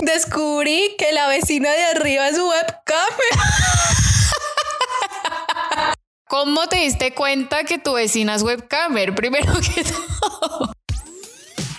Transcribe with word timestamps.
Descubrí 0.00 0.94
que 0.96 1.10
la 1.12 1.26
vecina 1.26 1.72
de 1.72 1.84
arriba 1.86 2.28
es 2.28 2.38
webcam. 2.38 3.12
¿Cómo 6.28 6.68
te 6.68 6.76
diste 6.76 7.14
cuenta 7.14 7.64
que 7.64 7.78
tu 7.78 7.94
vecina 7.94 8.36
es 8.36 8.44
webcamer? 8.44 9.12
Primero 9.16 9.52
que 9.54 9.82
todo. 10.20 10.72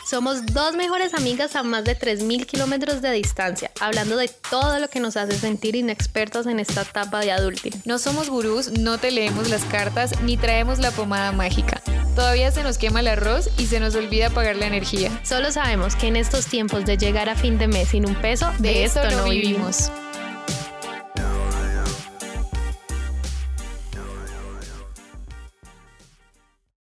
Somos 0.06 0.46
dos 0.48 0.76
mejores 0.76 1.14
amigas 1.14 1.56
a 1.56 1.64
más 1.64 1.86
de 1.86 1.98
3.000 1.98 2.46
kilómetros 2.46 3.02
de 3.02 3.12
distancia, 3.12 3.72
hablando 3.80 4.18
de 4.18 4.28
todo 4.28 4.80
lo 4.80 4.90
que 4.90 5.00
nos 5.00 5.16
hace 5.16 5.40
sentir 5.40 5.78
inexpertos 5.78 6.46
en 6.46 6.60
esta 6.60 6.82
etapa 6.82 7.22
de 7.22 7.32
adulting. 7.32 7.82
No 7.86 8.00
somos 8.00 8.30
gurús, 8.30 8.72
no 8.72 8.98
te 8.98 9.12
leemos 9.12 9.50
las 9.50 9.64
cartas 9.64 10.20
ni 10.24 10.36
traemos 10.36 10.80
la 10.80 10.92
pomada 10.92 11.32
mágica. 11.32 11.82
Todavía 12.16 12.52
se 12.52 12.64
nos 12.64 12.78
quema 12.78 13.00
el 13.00 13.08
arroz 13.08 13.50
y 13.58 13.68
se 13.68 13.80
nos 13.80 13.96
olvida 13.96 14.30
pagar 14.30 14.56
la 14.56 14.68
energía. 14.68 15.12
Solo 15.24 15.52
sabemos 15.52 15.96
que 15.96 16.08
en 16.08 16.16
estos 16.16 16.48
tiempos 16.48 16.86
de 16.86 16.98
llegar 16.98 17.30
a 17.30 17.36
fin 17.36 17.58
de 17.58 17.68
mes 17.68 17.90
sin 17.90 18.06
un 18.06 18.16
peso, 18.16 18.52
de, 18.60 18.84
esto, 18.84 19.10
no 19.12 19.30
vivimos. 19.30 19.92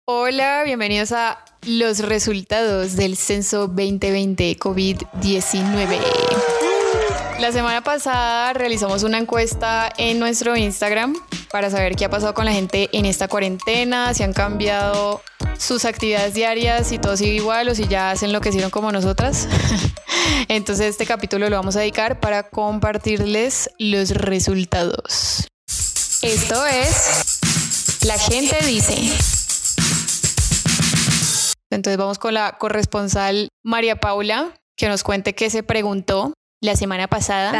Hola, 0.06 0.64
bienvenidos 0.66 1.12
a 1.14 1.44
los 1.66 2.00
resultados 2.00 2.96
del 2.96 3.16
censo 3.16 3.68
2020 3.68 4.58
COVID-19. 4.58 6.53
La 7.40 7.52
semana 7.52 7.84
pasada 7.84 8.54
realizamos 8.54 9.04
una 9.04 9.18
encuesta 9.18 9.92
en 9.98 10.20
nuestro 10.20 10.56
Instagram 10.56 11.16
para 11.52 11.70
saber 11.70 11.96
qué 11.96 12.06
ha 12.06 12.10
pasado 12.10 12.34
con 12.34 12.46
la 12.46 12.54
gente 12.54 12.90
en 12.94 13.06
esta 13.06 13.28
cuarentena, 13.28 14.14
si 14.14 14.24
han 14.24 14.34
cambiado 14.34 15.22
sus 15.58 15.86
actividades 15.86 16.34
diarias, 16.34 16.88
si 16.88 17.00
todo 17.00 17.18
sigue 17.18 17.34
igual 17.34 17.68
o 17.70 17.76
si 17.76 17.88
ya 17.88 18.16
se 18.16 18.26
enloquecieron 18.26 18.72
como 18.72 18.92
nosotras. 18.92 19.48
Entonces 20.48 20.88
este 20.88 21.06
capítulo 21.06 21.50
lo 21.50 21.56
vamos 21.56 21.76
a 21.76 21.80
dedicar 21.80 22.20
para 22.20 22.44
compartirles 22.44 23.70
los 23.78 24.12
resultados. 24.12 25.48
Esto 26.22 26.66
es 26.66 27.40
La 28.06 28.18
gente 28.18 28.58
dice. 28.66 28.96
Entonces 31.70 31.98
vamos 31.98 32.20
con 32.20 32.36
la 32.36 32.58
corresponsal 32.58 33.50
María 33.64 34.00
Paula, 34.00 34.54
que 34.78 34.88
nos 34.88 35.04
cuente 35.04 35.34
qué 35.34 35.50
se 35.50 35.64
preguntó 35.64 36.34
la 36.64 36.78
semana 36.78 37.08
pasada. 37.08 37.52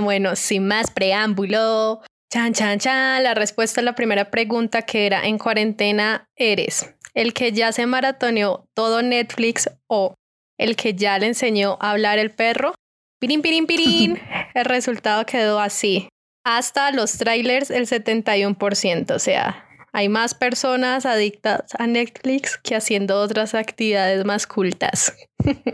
Bueno, 0.00 0.34
sin 0.34 0.66
más 0.66 0.90
preámbulo, 0.90 2.02
chan, 2.30 2.52
chan, 2.52 2.80
chan, 2.80 3.22
la 3.22 3.34
respuesta 3.34 3.80
a 3.80 3.84
la 3.84 3.94
primera 3.94 4.30
pregunta 4.30 4.82
que 4.82 5.06
era, 5.06 5.24
¿en 5.24 5.38
cuarentena 5.38 6.28
eres 6.36 6.92
el 7.14 7.34
que 7.34 7.52
ya 7.52 7.72
se 7.72 7.86
maratoneó 7.86 8.66
todo 8.74 9.02
Netflix 9.02 9.70
o 9.86 10.14
el 10.58 10.74
que 10.74 10.94
ya 10.94 11.18
le 11.18 11.28
enseñó 11.28 11.78
a 11.80 11.92
hablar 11.92 12.18
el 12.18 12.32
perro? 12.32 12.74
Pirin, 13.20 13.42
pirin, 13.42 13.66
pirin. 13.66 14.20
el 14.54 14.64
resultado 14.64 15.24
quedó 15.24 15.60
así. 15.60 16.08
Hasta 16.44 16.90
los 16.90 17.16
trailers 17.16 17.70
el 17.70 17.86
71%, 17.86 19.10
o 19.12 19.18
sea, 19.20 19.67
hay 19.92 20.08
más 20.08 20.34
personas 20.34 21.06
adictas 21.06 21.62
a 21.78 21.86
Netflix 21.86 22.58
que 22.58 22.76
haciendo 22.76 23.20
otras 23.20 23.54
actividades 23.54 24.24
más 24.24 24.46
cultas. 24.46 25.14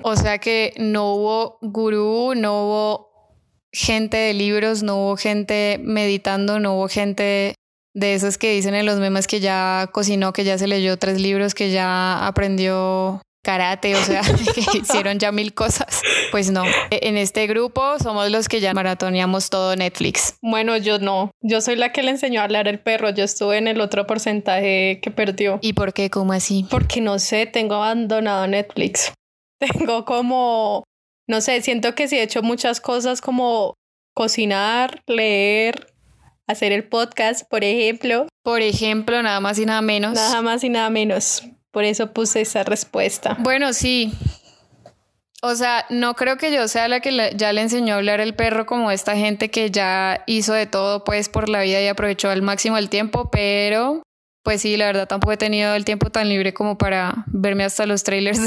o 0.02 0.16
sea 0.16 0.38
que 0.38 0.74
no 0.78 1.14
hubo 1.14 1.58
gurú, 1.62 2.34
no 2.34 2.64
hubo 2.64 3.14
gente 3.72 4.16
de 4.16 4.34
libros, 4.34 4.82
no 4.82 4.96
hubo 4.96 5.16
gente 5.16 5.78
meditando, 5.82 6.60
no 6.60 6.74
hubo 6.74 6.88
gente 6.88 7.54
de 7.94 8.14
esos 8.14 8.38
que 8.38 8.52
dicen 8.52 8.74
en 8.74 8.86
los 8.86 8.98
memes 8.98 9.26
que 9.26 9.40
ya 9.40 9.88
cocinó, 9.92 10.32
que 10.32 10.44
ya 10.44 10.58
se 10.58 10.66
leyó 10.66 10.96
tres 10.96 11.20
libros, 11.20 11.54
que 11.54 11.70
ya 11.70 12.26
aprendió 12.26 13.20
karate, 13.44 13.94
o 13.94 14.02
sea, 14.02 14.22
que 14.54 14.60
hicieron 14.78 15.20
ya 15.20 15.30
mil 15.30 15.54
cosas. 15.54 16.02
Pues 16.32 16.50
no, 16.50 16.64
e, 16.90 16.98
en 17.02 17.16
este 17.16 17.46
grupo 17.46 17.98
somos 18.00 18.28
los 18.32 18.48
que 18.48 18.58
ya 18.58 18.74
maratoneamos 18.74 19.50
todo 19.50 19.76
Netflix. 19.76 20.34
Bueno, 20.42 20.76
yo 20.76 20.98
no, 20.98 21.30
yo 21.40 21.60
soy 21.60 21.76
la 21.76 21.92
que 21.92 22.02
le 22.02 22.10
enseñó 22.10 22.40
a 22.40 22.44
hablar 22.44 22.66
el 22.66 22.80
perro, 22.80 23.10
yo 23.10 23.22
estuve 23.22 23.58
en 23.58 23.68
el 23.68 23.80
otro 23.80 24.08
porcentaje 24.08 24.98
que 25.00 25.10
perdió. 25.12 25.60
¿Y 25.62 25.74
por 25.74 25.92
qué? 25.92 26.10
¿Cómo 26.10 26.32
así? 26.32 26.66
Porque 26.68 27.00
no 27.00 27.20
sé, 27.20 27.46
tengo 27.46 27.76
abandonado 27.76 28.48
Netflix. 28.48 29.12
Tengo 29.60 30.04
como, 30.04 30.82
no 31.28 31.40
sé, 31.40 31.62
siento 31.62 31.94
que 31.94 32.08
sí 32.08 32.16
he 32.16 32.22
hecho 32.22 32.42
muchas 32.42 32.80
cosas 32.80 33.20
como 33.20 33.74
cocinar, 34.14 35.02
leer, 35.06 35.86
hacer 36.46 36.72
el 36.72 36.84
podcast, 36.84 37.48
por 37.48 37.64
ejemplo. 37.64 38.26
Por 38.42 38.62
ejemplo, 38.62 39.22
nada 39.22 39.40
más 39.40 39.58
y 39.58 39.66
nada 39.66 39.80
menos. 39.80 40.14
Nada 40.14 40.42
más 40.42 40.64
y 40.64 40.68
nada 40.68 40.90
menos. 40.90 41.42
Por 41.74 41.84
eso 41.84 42.12
puse 42.12 42.40
esa 42.40 42.62
respuesta. 42.62 43.36
Bueno, 43.40 43.72
sí. 43.72 44.12
O 45.42 45.56
sea, 45.56 45.84
no 45.90 46.14
creo 46.14 46.38
que 46.38 46.52
yo 46.52 46.68
sea 46.68 46.86
la 46.86 47.00
que 47.00 47.32
ya 47.34 47.52
le 47.52 47.60
enseñó 47.60 47.94
a 47.94 47.96
hablar 47.98 48.20
el 48.20 48.34
perro 48.34 48.64
como 48.64 48.92
esta 48.92 49.16
gente 49.16 49.50
que 49.50 49.72
ya 49.72 50.22
hizo 50.26 50.54
de 50.54 50.66
todo 50.66 51.02
pues 51.04 51.28
por 51.28 51.48
la 51.48 51.62
vida 51.62 51.82
y 51.82 51.88
aprovechó 51.88 52.30
al 52.30 52.42
máximo 52.42 52.78
el 52.78 52.88
tiempo, 52.88 53.28
pero 53.30 54.02
pues 54.44 54.62
sí, 54.62 54.76
la 54.76 54.86
verdad 54.86 55.08
tampoco 55.08 55.32
he 55.32 55.36
tenido 55.36 55.74
el 55.74 55.84
tiempo 55.84 56.10
tan 56.10 56.28
libre 56.28 56.54
como 56.54 56.78
para 56.78 57.24
verme 57.26 57.64
hasta 57.64 57.86
los 57.86 58.04
trailers 58.04 58.40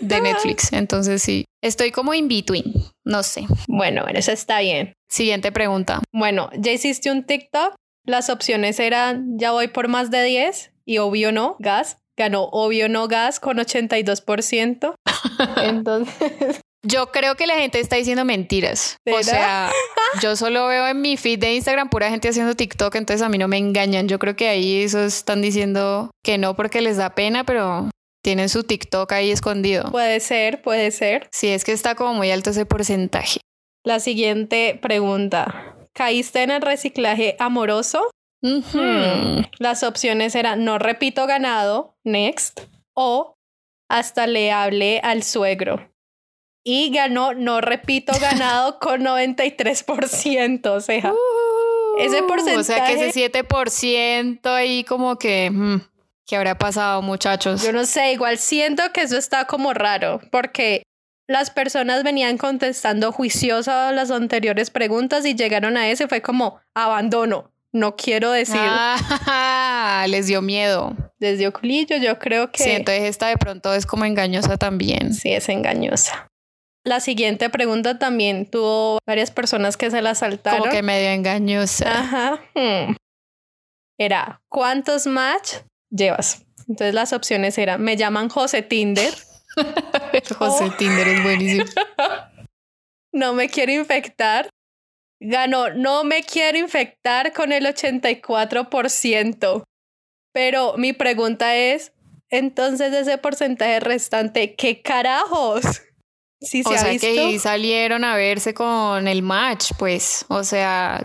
de, 0.00 0.20
Netflix. 0.20 0.72
Entonces 0.72 1.22
sí, 1.22 1.44
estoy 1.62 1.92
como 1.92 2.14
in 2.14 2.26
between, 2.26 2.74
no 3.04 3.22
sé. 3.22 3.46
Bueno, 3.68 4.04
eso 4.12 4.32
está 4.32 4.58
bien. 4.58 4.92
Siguiente 5.08 5.52
pregunta. 5.52 6.02
Bueno, 6.12 6.50
ya 6.58 6.72
hiciste 6.72 7.12
un 7.12 7.24
TikTok. 7.24 7.76
Las 8.04 8.28
opciones 8.28 8.80
eran 8.80 9.38
ya 9.38 9.52
voy 9.52 9.68
por 9.68 9.86
más 9.86 10.10
de 10.10 10.24
10 10.24 10.72
y 10.84 10.98
obvio 10.98 11.30
no, 11.30 11.56
gas 11.60 12.01
ganó 12.16 12.44
obvio 12.44 12.88
no 12.88 13.08
gas 13.08 13.40
con 13.40 13.58
82%. 13.58 14.94
Entonces... 15.62 16.60
Yo 16.84 17.12
creo 17.12 17.36
que 17.36 17.46
la 17.46 17.54
gente 17.54 17.78
está 17.78 17.94
diciendo 17.94 18.24
mentiras. 18.24 18.96
O 19.08 19.22
sea, 19.22 19.70
yo 20.20 20.34
solo 20.34 20.66
veo 20.66 20.88
en 20.88 21.00
mi 21.00 21.16
feed 21.16 21.38
de 21.38 21.54
Instagram 21.54 21.90
pura 21.90 22.10
gente 22.10 22.28
haciendo 22.28 22.56
TikTok, 22.56 22.96
entonces 22.96 23.22
a 23.22 23.28
mí 23.28 23.38
no 23.38 23.46
me 23.46 23.56
engañan. 23.56 24.08
Yo 24.08 24.18
creo 24.18 24.34
que 24.34 24.48
ahí 24.48 24.82
esos 24.82 25.14
están 25.14 25.42
diciendo 25.42 26.10
que 26.24 26.38
no 26.38 26.56
porque 26.56 26.80
les 26.80 26.96
da 26.96 27.14
pena, 27.14 27.44
pero 27.44 27.88
tienen 28.20 28.48
su 28.48 28.64
TikTok 28.64 29.12
ahí 29.12 29.30
escondido. 29.30 29.92
Puede 29.92 30.18
ser, 30.18 30.60
puede 30.62 30.90
ser. 30.90 31.28
Sí, 31.30 31.48
es 31.48 31.62
que 31.62 31.70
está 31.70 31.94
como 31.94 32.14
muy 32.14 32.32
alto 32.32 32.50
ese 32.50 32.66
porcentaje. 32.66 33.40
La 33.84 34.00
siguiente 34.00 34.78
pregunta. 34.80 35.76
¿Caíste 35.92 36.42
en 36.42 36.50
el 36.50 36.62
reciclaje 36.62 37.36
amoroso? 37.38 38.10
Hmm. 38.42 39.42
Las 39.58 39.84
opciones 39.84 40.34
eran 40.34 40.64
no 40.64 40.78
repito 40.78 41.26
ganado, 41.26 41.91
next, 42.04 42.60
o 42.94 43.36
hasta 43.88 44.26
le 44.26 44.52
hablé 44.52 45.00
al 45.02 45.22
suegro. 45.22 45.90
Y 46.64 46.90
ganó 46.90 47.34
no 47.34 47.60
repito 47.60 48.12
ganado 48.20 48.78
con 48.80 49.02
93%, 49.02 50.66
o 50.66 50.80
sea, 50.80 51.12
ese 51.98 52.22
porcentaje. 52.22 52.58
O 52.58 52.64
sea 52.64 52.86
que 52.86 53.08
ese 53.08 53.30
7% 53.32 54.46
ahí 54.46 54.84
como 54.84 55.18
que... 55.18 55.50
Hmm, 55.50 55.80
¿Qué 56.26 56.36
habrá 56.36 56.56
pasado, 56.56 57.02
muchachos? 57.02 57.62
Yo 57.62 57.72
no 57.72 57.84
sé, 57.84 58.12
igual 58.12 58.38
siento 58.38 58.84
que 58.94 59.02
eso 59.02 59.18
está 59.18 59.46
como 59.46 59.74
raro, 59.74 60.20
porque 60.30 60.84
las 61.28 61.50
personas 61.50 62.04
venían 62.04 62.38
contestando 62.38 63.12
juicioso 63.12 63.72
a 63.72 63.92
las 63.92 64.10
anteriores 64.10 64.70
preguntas 64.70 65.26
y 65.26 65.34
llegaron 65.34 65.76
a 65.76 65.90
ese, 65.90 66.08
fue 66.08 66.22
como 66.22 66.60
abandono. 66.74 67.51
No 67.72 67.96
quiero 67.96 68.30
decir. 68.30 68.60
Ah, 68.60 70.04
les 70.08 70.26
dio 70.26 70.42
miedo. 70.42 70.94
Les 71.18 71.38
dio 71.38 71.52
culillo, 71.52 71.96
yo 71.96 72.18
creo 72.18 72.52
que. 72.52 72.62
Sí, 72.62 72.70
entonces 72.70 73.04
esta 73.04 73.28
de 73.28 73.38
pronto 73.38 73.72
es 73.72 73.86
como 73.86 74.04
engañosa 74.04 74.58
también. 74.58 75.14
Sí, 75.14 75.32
es 75.32 75.48
engañosa. 75.48 76.28
La 76.84 77.00
siguiente 77.00 77.48
pregunta 77.48 77.98
también 77.98 78.50
tuvo 78.50 78.98
varias 79.06 79.30
personas 79.30 79.76
que 79.76 79.90
se 79.90 80.02
la 80.02 80.14
saltaron. 80.14 80.60
Como 80.60 80.72
que 80.72 80.82
medio 80.82 81.10
engañosa. 81.10 82.00
Ajá. 82.00 82.40
Hmm. 82.54 82.96
Era, 83.98 84.42
¿cuántos 84.48 85.06
match 85.06 85.58
llevas? 85.90 86.44
Entonces 86.68 86.94
las 86.94 87.12
opciones 87.12 87.56
eran, 87.56 87.80
me 87.82 87.96
llaman 87.96 88.28
José 88.28 88.62
Tinder. 88.62 89.14
José 90.38 90.70
Tinder 90.76 91.06
es 91.06 91.22
buenísimo. 91.22 91.64
no 93.12 93.32
me 93.34 93.48
quiero 93.48 93.72
infectar 93.72 94.48
ganó 95.22 95.70
No 95.70 96.04
me 96.04 96.22
quiero 96.22 96.58
infectar 96.58 97.32
con 97.32 97.52
el 97.52 97.66
84%. 97.66 99.62
Pero 100.32 100.74
mi 100.76 100.92
pregunta 100.92 101.56
es, 101.56 101.92
entonces 102.30 102.92
ese 102.92 103.18
porcentaje 103.18 103.80
restante, 103.80 104.54
¿qué 104.54 104.80
carajos? 104.80 105.82
Si 106.40 106.64
se 106.64 106.74
o 106.74 106.76
sea 106.76 106.98
que 106.98 107.38
salieron 107.38 108.02
a 108.02 108.16
verse 108.16 108.52
con 108.52 109.06
el 109.06 109.22
match, 109.22 109.72
pues, 109.78 110.24
o 110.28 110.42
sea, 110.42 111.00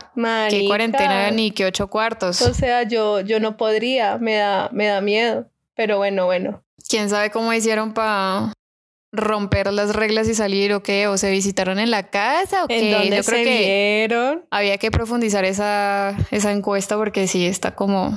qué 0.50 0.66
cuarentena 0.66 1.30
ni 1.30 1.52
qué 1.52 1.66
ocho 1.66 1.90
cuartos. 1.90 2.42
O 2.42 2.56
sea, 2.56 2.84
yo, 2.84 3.22
yo 3.22 3.40
no 3.40 3.56
podría, 3.56 4.18
me 4.18 4.36
da, 4.36 4.70
me 4.72 4.88
da 4.88 5.00
miedo. 5.00 5.48
Pero 5.76 5.98
bueno, 5.98 6.26
bueno. 6.26 6.64
¿Quién 6.90 7.08
sabe 7.10 7.30
cómo 7.30 7.54
hicieron 7.54 7.94
para 7.94 8.52
romper 9.14 9.72
las 9.72 9.96
reglas 9.96 10.28
y 10.28 10.36
salir 10.36 10.74
o 10.74 10.84
qué, 10.84 11.08
o 11.08 11.18
se 11.18 11.32
visitaron 11.32 11.80
en 11.80 11.92
la 11.92 12.10
casa 12.10 12.64
o 12.64 12.68
qué. 12.68 12.92
Yo 12.92 13.24
creo 13.24 13.44
que 13.44 14.40
había 14.52 14.78
que 14.78 14.92
profundizar 14.92 15.46
esa, 15.46 16.16
esa 16.32 16.52
encuesta 16.52 16.98
porque 16.98 17.28
sí 17.28 17.46
está 17.46 17.76
como, 17.76 18.16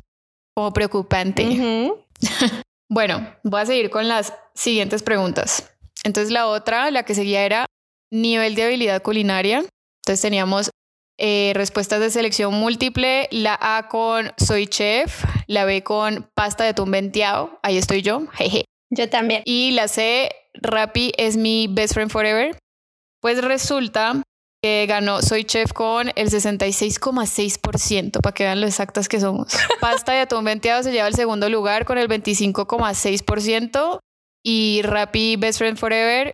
como 0.55 0.73
preocupante. 0.73 1.93
bueno, 2.91 3.35
voy 3.45 3.61
a 3.61 3.67
seguir 3.67 3.91
con 3.91 4.09
las 4.09 4.35
siguientes 4.55 5.03
preguntas. 5.03 5.73
Entonces 6.05 6.31
la 6.33 6.47
otra, 6.47 6.91
la 6.91 7.05
que 7.05 7.15
seguía 7.15 7.45
era, 7.45 7.67
nivel 8.11 8.55
de 8.55 8.65
habilidad 8.65 9.03
culinaria. 9.03 9.65
Entonces 10.03 10.21
teníamos 10.21 10.71
eh, 11.19 11.53
respuestas 11.55 12.01
de 12.01 12.11
selección 12.11 12.55
múltiple, 12.55 13.29
la 13.31 13.59
A 13.61 13.89
con 13.89 14.33
soy 14.39 14.67
chef, 14.67 15.25
la 15.47 15.65
B 15.65 15.83
con 15.83 16.31
pasta 16.35 16.65
de 16.65 16.71
atún 16.71 16.91
venteado, 16.91 17.61
ahí 17.63 17.77
estoy 17.77 18.03
yo, 18.03 18.27
jeje. 18.33 18.65
Yo 18.91 19.09
también. 19.09 19.43
Y 19.45 19.73
la 19.73 19.87
C, 19.87 20.31
Rappi 20.55 21.13
es 21.17 21.37
mi 21.37 21.67
best 21.69 21.95
friend 21.95 22.11
forever. 22.11 22.57
Pues 23.21 23.43
resulta 23.43 24.23
que 24.63 24.87
ganó 24.87 25.23
Soy 25.23 25.45
Chef 25.45 25.73
con 25.73 26.11
el 26.15 26.31
66,6%, 26.31 28.21
para 28.21 28.35
que 28.35 28.45
vean 28.45 28.61
lo 28.61 28.67
exactas 28.67 29.09
que 29.09 29.21
somos. 29.21 29.53
Pasta 29.81 30.13
de 30.13 30.21
atún 30.21 30.45
venteado 30.45 30.83
se 30.83 30.93
lleva 30.93 31.09
el 31.09 31.15
segundo 31.15 31.49
lugar 31.49 31.85
con 31.85 31.99
el 31.99 32.09
25,6% 32.09 34.01
y 34.45 34.83
Rappi 34.83 35.37
Best 35.37 35.59
Friend 35.59 35.79
Forever 35.79 36.33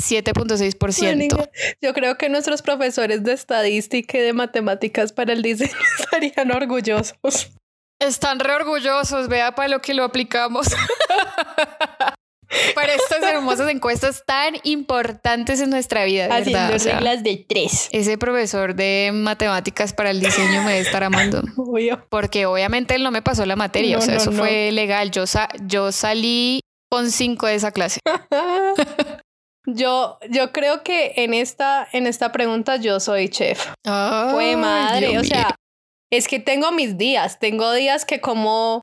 7.6%. 0.00 1.50
Yo 1.80 1.94
creo 1.94 2.18
que 2.18 2.28
nuestros 2.28 2.62
profesores 2.62 3.24
de 3.24 3.32
estadística 3.32 4.18
y 4.18 4.20
de 4.20 4.32
matemáticas 4.32 5.12
para 5.12 5.32
el 5.32 5.42
diseño 5.42 5.72
estarían 6.00 6.50
orgullosos. 6.52 7.52
Están 7.98 8.40
re 8.40 8.54
orgullosos, 8.54 9.28
vea 9.28 9.54
para 9.54 9.68
lo 9.68 9.80
que 9.80 9.94
lo 9.94 10.04
aplicamos. 10.04 10.68
para 12.74 12.94
estas 12.94 13.22
hermosas 13.22 13.70
encuestas 13.70 14.22
tan 14.26 14.54
importantes 14.64 15.60
en 15.60 15.70
nuestra 15.70 16.04
vida. 16.04 16.26
Haciendo 16.26 16.68
¿verdad? 16.72 16.94
reglas 16.94 17.22
de 17.22 17.44
tres. 17.48 17.88
Ese 17.92 18.18
profesor 18.18 18.74
de 18.74 19.10
matemáticas 19.14 19.92
para 19.92 20.10
el 20.10 20.20
diseño 20.20 20.62
me 20.62 20.72
debe 20.72 20.80
estar 20.80 21.04
amando. 21.04 21.42
Obvio. 21.56 22.06
Porque 22.10 22.46
obviamente 22.46 22.94
él 22.94 23.02
no 23.02 23.10
me 23.10 23.22
pasó 23.22 23.44
la 23.46 23.56
materia, 23.56 23.96
No, 23.96 24.02
o 24.02 24.04
sea, 24.04 24.14
no, 24.14 24.20
eso 24.20 24.30
no. 24.30 24.38
fue 24.38 24.70
legal. 24.72 25.10
Yo, 25.10 25.26
sa- 25.26 25.48
yo 25.66 25.92
salí 25.92 26.60
con 26.90 27.10
cinco 27.10 27.46
de 27.46 27.54
esa 27.56 27.72
clase. 27.72 28.00
Yo, 29.68 30.18
yo 30.30 30.52
creo 30.52 30.84
que 30.84 31.14
en 31.16 31.34
esta, 31.34 31.88
en 31.92 32.06
esta 32.06 32.30
pregunta 32.30 32.76
yo 32.76 33.00
soy 33.00 33.28
chef. 33.28 33.66
Fue 33.82 34.54
madre, 34.56 35.18
o 35.18 35.24
sea, 35.24 35.56
es 36.12 36.28
que 36.28 36.38
tengo 36.38 36.70
mis 36.70 36.96
días. 36.96 37.40
Tengo 37.40 37.72
días 37.72 38.04
que 38.04 38.20
como 38.20 38.82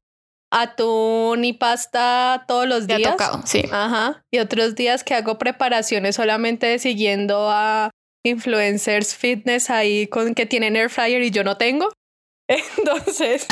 atún 0.54 1.44
y 1.44 1.54
pasta 1.54 2.46
todos 2.48 2.68
los 2.68 2.86
Te 2.88 2.94
ha 2.94 2.98
días. 2.98 3.12
tocado, 3.12 3.42
sí. 3.46 3.64
Ajá. 3.72 4.22
Y 4.32 4.40
otros 4.40 4.76
días 4.76 5.04
que 5.04 5.16
hago 5.16 5.38
preparaciones 5.38 6.16
solamente 6.16 6.78
siguiendo 6.80 7.50
a 7.50 7.90
influencers 8.26 9.16
fitness 9.16 9.70
ahí 9.70 10.08
con 10.08 10.36
que 10.36 10.46
tienen 10.46 10.76
air 10.76 10.90
fryer 10.90 11.22
y 11.24 11.32
yo 11.32 11.44
no 11.44 11.58
tengo. 11.58 11.90
Entonces, 12.48 13.48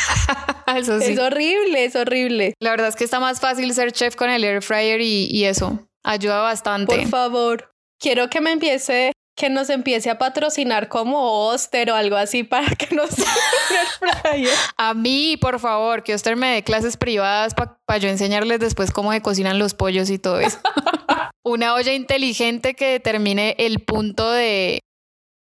Eso 0.76 1.00
sí. 1.00 1.12
es 1.12 1.18
horrible, 1.18 1.84
es 1.84 1.96
horrible. 1.96 2.54
La 2.60 2.70
verdad 2.70 2.88
es 2.88 2.96
que 2.96 3.04
está 3.04 3.20
más 3.20 3.40
fácil 3.40 3.72
ser 3.74 3.92
chef 3.92 4.16
con 4.16 4.30
el 4.30 4.42
air 4.44 4.62
fryer 4.62 5.00
y, 5.00 5.26
y 5.30 5.44
eso. 5.44 5.86
Ayuda 6.04 6.40
bastante. 6.40 6.96
Por 6.96 7.08
favor, 7.08 7.72
quiero 8.00 8.28
que 8.30 8.40
me 8.40 8.52
empiece, 8.52 9.12
que 9.34 9.48
nos 9.50 9.70
empiece 9.70 10.10
a 10.10 10.18
patrocinar 10.18 10.88
como 10.88 11.46
Oster 11.46 11.90
o 11.90 11.94
algo 11.94 12.16
así 12.16 12.44
para 12.44 12.68
que 12.74 12.94
nos. 12.94 13.10
A 14.76 14.94
mí, 14.94 15.36
por 15.40 15.58
favor, 15.58 16.02
que 16.02 16.14
usted 16.14 16.36
me 16.36 16.54
dé 16.54 16.62
clases 16.62 16.96
privadas 16.96 17.54
para 17.54 17.98
yo 17.98 18.08
enseñarles 18.08 18.60
después 18.60 18.90
cómo 18.92 19.12
se 19.12 19.20
cocinan 19.20 19.58
los 19.58 19.74
pollos 19.74 20.10
y 20.10 20.18
todo 20.18 20.40
eso. 20.40 20.58
Una 21.44 21.74
olla 21.74 21.92
inteligente 21.92 22.74
que 22.74 22.86
determine 22.86 23.56
el 23.58 23.80
punto 23.80 24.30
de 24.30 24.80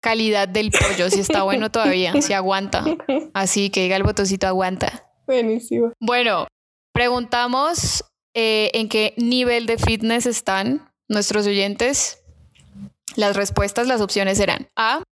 calidad 0.02 0.48
del 0.48 0.72
pollo, 0.72 1.10
si 1.10 1.20
está 1.20 1.44
bueno 1.44 1.72
todavía, 1.72 2.20
si 2.22 2.34
aguanta. 2.34 2.84
Así 3.34 3.70
que 3.70 3.84
diga 3.84 3.96
el 3.96 4.04
botoncito 4.04 4.48
aguanta. 4.48 5.04
Buenísimo. 5.26 5.94
Bueno, 6.00 6.48
preguntamos 6.94 8.04
eh, 8.34 8.72
en 8.74 8.90
qué 8.90 9.14
nivel 9.18 9.66
de 9.66 9.78
fitness 9.78 10.26
están 10.26 10.92
nuestros 11.08 11.46
oyentes. 11.48 12.23
Las 13.16 13.36
respuestas, 13.36 13.88
las 13.88 14.02
opciones 14.02 14.40
eran 14.40 14.70
A, 14.76 15.04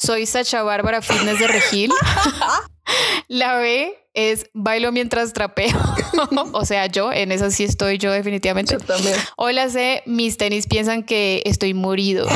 soy 0.00 0.26
Sacha 0.26 0.62
Bárbara 0.62 1.02
Fitness 1.02 1.40
de 1.40 1.48
Regil. 1.48 1.90
La 3.28 3.58
B 3.58 3.94
es 4.14 4.46
bailo 4.54 4.92
mientras 4.92 5.32
trapeo. 5.32 5.76
o 6.52 6.64
sea, 6.64 6.86
yo, 6.86 7.12
en 7.12 7.32
esa 7.32 7.50
sí 7.50 7.64
estoy 7.64 7.98
yo 7.98 8.12
definitivamente. 8.12 8.74
Yo 8.74 8.80
también. 8.80 9.16
O 9.36 9.50
la 9.50 9.68
C, 9.68 10.02
mis 10.06 10.38
tenis 10.38 10.66
piensan 10.66 11.02
que 11.02 11.42
estoy 11.44 11.74
morido. 11.74 12.26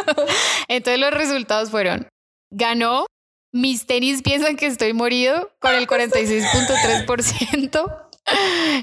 Entonces 0.68 0.98
los 0.98 1.12
resultados 1.12 1.70
fueron, 1.70 2.08
ganó, 2.50 3.06
mis 3.52 3.86
tenis 3.86 4.22
piensan 4.22 4.56
que 4.56 4.66
estoy 4.66 4.94
morido 4.94 5.52
con 5.60 5.74
el 5.74 5.86
46.3%. 5.86 8.00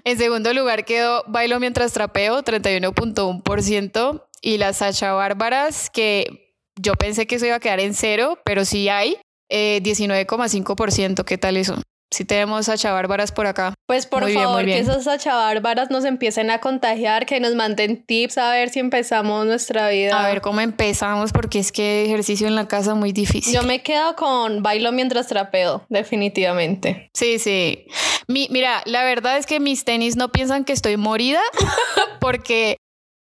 En 0.06 0.18
segundo 0.18 0.54
lugar 0.54 0.86
quedó 0.86 1.24
Bailo 1.27 1.60
mientras 1.60 1.94
trapeo, 1.94 2.44
31.1%. 2.44 4.24
Y 4.44 4.58
las 4.58 4.78
Sacha 4.78 5.14
Bárbaras, 5.14 5.90
que 5.92 6.56
yo 6.80 6.94
pensé 6.94 7.28
que 7.28 7.36
eso 7.36 7.46
iba 7.46 7.56
a 7.58 7.60
quedar 7.60 7.80
en 7.80 7.94
cero, 7.94 8.40
pero 8.44 8.66
sí 8.66 8.90
hay, 8.90 9.18
eh, 9.50 9.80
19,5%. 9.84 11.24
¿Qué 11.26 11.38
tal 11.38 11.58
eso? 11.58 11.76
Sí 12.14 12.26
tenemos 12.26 12.66
Sacha 12.66 12.92
Bárbaras 12.92 13.32
por 13.32 13.46
acá. 13.48 13.74
Pues 13.88 14.06
por 14.06 14.24
Muy 14.24 14.34
favor, 14.34 14.66
bien. 14.66 14.78
que 14.84 14.92
esos 14.92 15.08
achabárbaras 15.08 15.90
nos 15.92 16.04
empiecen 16.04 16.52
a 16.52 16.60
contagiar, 16.60 17.26
que 17.26 17.40
nos 17.40 17.56
manden 17.56 18.04
tips 18.06 18.38
a 18.38 18.52
ver 18.52 18.70
si 18.70 18.80
empezamos 18.80 19.46
nuestra 19.46 19.88
vida. 19.88 20.22
A 20.22 20.28
ver 20.28 20.42
cómo 20.42 20.60
empezamos, 20.60 21.32
porque 21.32 21.60
es 21.60 21.72
que 21.72 22.04
ejercicio 22.04 22.48
en 22.48 22.56
la 22.56 22.68
casa 22.68 22.96
muy 22.96 23.14
difícil. 23.14 23.54
Yo 23.54 23.64
me 23.64 23.82
quedo 23.82 24.18
con 24.18 24.62
bailo 24.62 24.92
mientras 24.92 25.28
trapeo, 25.28 25.86
definitivamente. 25.88 27.10
Sí, 27.14 27.40
sí. 27.40 27.86
Mi- 28.28 28.50
mira, 28.52 28.82
la 28.86 29.04
verdad 29.06 29.38
es 29.38 29.46
que 29.46 29.62
mis 29.62 29.86
tenis 29.86 30.18
no 30.18 30.34
piensan 30.34 30.66
que 30.66 30.74
estoy 30.74 30.98
morida 30.98 31.40
porque 32.20 32.76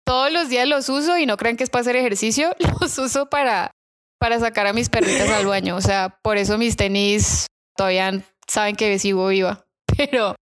todos 0.08 0.32
los 0.32 0.48
días 0.48 0.66
los 0.66 0.88
uso 0.88 1.18
y 1.18 1.26
no 1.26 1.36
crean 1.36 1.58
que 1.58 1.64
es 1.64 1.70
para 1.70 1.82
hacer 1.82 1.94
ejercicio, 1.94 2.56
los 2.80 2.96
uso 2.98 3.28
para, 3.28 3.72
para 4.18 4.40
sacar 4.40 4.66
a 4.66 4.72
mis 4.72 4.88
perritas 4.88 5.28
al 5.28 5.46
baño. 5.46 5.76
O 5.76 5.82
sea, 5.82 6.18
por 6.22 6.38
eso 6.38 6.56
mis 6.56 6.76
tenis 6.76 7.46
todavía 7.76 8.24
saben 8.46 8.74
que 8.74 8.98
sigo 8.98 9.28
viva. 9.28 9.66
Pero 9.96 10.34